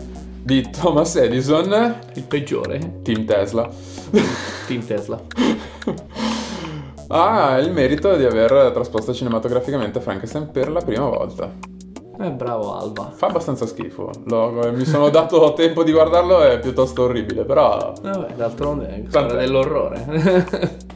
di 0.42 0.68
Thomas 0.70 1.14
Edison, 1.14 1.98
Il 2.14 2.24
peggiore, 2.24 3.00
Team 3.02 3.24
Tesla, 3.26 3.70
Team 4.66 4.84
Tesla. 4.84 5.20
ha 7.12 7.58
il 7.58 7.72
merito 7.72 8.14
di 8.16 8.24
aver 8.24 8.70
trasposto 8.72 9.12
cinematograficamente 9.12 10.00
Frankenstein 10.00 10.50
per 10.50 10.70
la 10.70 10.80
prima 10.80 11.08
volta. 11.08 11.52
Eh, 12.20 12.30
bravo 12.32 12.76
Alba. 12.76 13.10
Fa 13.14 13.28
abbastanza 13.28 13.66
schifo, 13.66 14.10
Lo- 14.24 14.72
mi 14.72 14.84
sono 14.84 15.08
dato 15.08 15.52
tempo 15.56 15.82
di 15.82 15.90
guardarlo, 15.92 16.42
è 16.42 16.58
piuttosto 16.58 17.02
orribile, 17.04 17.44
però... 17.44 17.92
Vabbè, 18.00 18.34
d'altronde 18.34 18.88
è 18.88 19.02
Tant'è. 19.08 19.36
dell'orrore. 19.36 20.78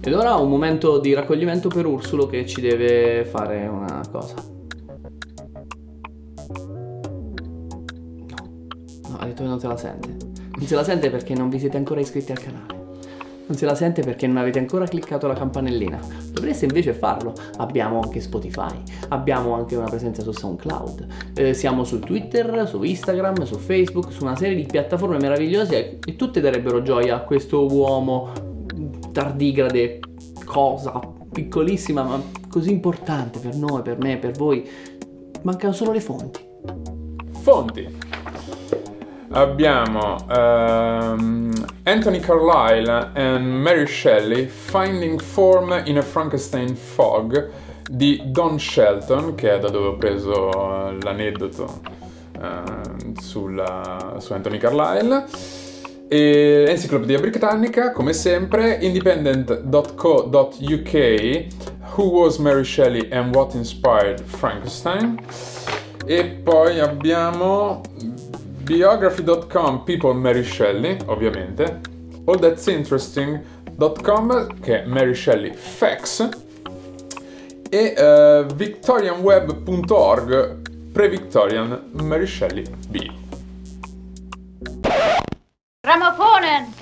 Ed 0.00 0.14
ora 0.14 0.36
un 0.36 0.48
momento 0.48 0.98
di 0.98 1.12
raccoglimento 1.14 1.68
per 1.68 1.84
Ursulo 1.84 2.26
che 2.26 2.46
ci 2.46 2.60
deve 2.60 3.24
fare 3.24 3.66
una 3.66 4.00
cosa. 4.10 4.34
No, 8.26 8.36
no, 9.08 9.16
ha 9.18 9.24
detto 9.26 9.42
che 9.42 9.48
non 9.48 9.58
se 9.58 9.66
la 9.66 9.76
sente. 9.76 10.16
Non 10.56 10.66
se 10.66 10.74
la 10.74 10.84
sente 10.84 11.10
perché 11.10 11.34
non 11.34 11.48
vi 11.48 11.58
siete 11.58 11.76
ancora 11.76 12.00
iscritti 12.00 12.32
al 12.32 12.38
canale. 12.38 12.77
Non 13.48 13.56
se 13.56 13.64
la 13.64 13.74
sente 13.74 14.02
perché 14.02 14.26
non 14.26 14.36
avete 14.36 14.58
ancora 14.58 14.86
cliccato 14.86 15.26
la 15.26 15.34
campanellina. 15.34 15.98
Dovreste 16.30 16.66
invece 16.66 16.92
farlo. 16.92 17.32
Abbiamo 17.56 18.00
anche 18.00 18.20
Spotify, 18.20 18.80
abbiamo 19.08 19.54
anche 19.54 19.74
una 19.74 19.88
presenza 19.88 20.22
su 20.22 20.32
SoundCloud. 20.32 21.06
Eh, 21.34 21.54
siamo 21.54 21.84
su 21.84 21.98
Twitter, 21.98 22.68
su 22.68 22.82
Instagram, 22.82 23.44
su 23.44 23.56
Facebook, 23.56 24.12
su 24.12 24.22
una 24.22 24.36
serie 24.36 24.54
di 24.54 24.66
piattaforme 24.66 25.18
meravigliose 25.18 25.98
e 26.04 26.16
tutte 26.16 26.40
darebbero 26.40 26.82
gioia 26.82 27.16
a 27.16 27.20
questo 27.20 27.66
uomo 27.66 28.32
tardigrade, 29.12 30.00
cosa 30.44 31.00
piccolissima 31.32 32.02
ma 32.02 32.22
così 32.48 32.70
importante 32.70 33.38
per 33.38 33.56
noi, 33.56 33.82
per 33.82 33.98
me, 33.98 34.18
per 34.18 34.32
voi. 34.32 34.68
Mancano 35.42 35.72
solo 35.72 35.92
le 35.92 36.00
fonti. 36.00 36.44
Fonti. 37.40 37.97
Abbiamo 39.38 40.16
ehm, 40.28 41.52
Anthony 41.84 42.18
Carlyle 42.18 43.12
and 43.14 43.46
Mary 43.46 43.86
Shelley 43.86 44.46
Finding 44.46 45.20
Form 45.20 45.80
in 45.84 45.98
a 45.98 46.02
Frankenstein 46.02 46.74
Fog 46.74 47.48
di 47.88 48.20
Don 48.32 48.58
Shelton, 48.58 49.36
che 49.36 49.54
è 49.54 49.60
da 49.60 49.68
dove 49.68 49.86
ho 49.86 49.96
preso 49.96 50.88
eh, 50.88 50.98
l'aneddoto 51.02 51.80
ehm, 52.42 53.14
sulla- 53.14 54.16
su 54.18 54.32
Anthony 54.32 54.58
Carlyle. 54.58 55.26
E 56.08 56.64
Enciclopedia 56.68 57.20
Britannica, 57.20 57.92
come 57.92 58.12
sempre, 58.14 58.78
independent.co.uk 58.80 61.46
Who 61.94 62.10
was 62.10 62.38
Mary 62.38 62.64
Shelley 62.64 63.08
and 63.12 63.32
what 63.36 63.54
inspired 63.54 64.20
Frankenstein? 64.20 65.16
E 66.04 66.24
poi 66.24 66.80
abbiamo 66.80 67.82
Biography.com 68.68 69.84
People 69.84 70.12
Mary 70.12 70.44
Shelley, 70.44 70.98
ovviamente. 71.06 71.80
All 72.26 72.38
That's 72.38 72.66
Interesting.com 72.66 74.60
che 74.60 74.82
è 74.82 74.86
Mary 74.86 75.14
Shelley 75.14 75.54
Facts. 75.54 76.28
E 77.70 77.94
eh, 77.96 78.38
uh, 78.40 78.44
victorianweb.org 78.44 80.90
Pre-Victorian 80.92 81.88
Mary 81.92 82.26
Shelley 82.26 82.64
B. 82.88 83.10
Ramaphonen! 85.80 86.77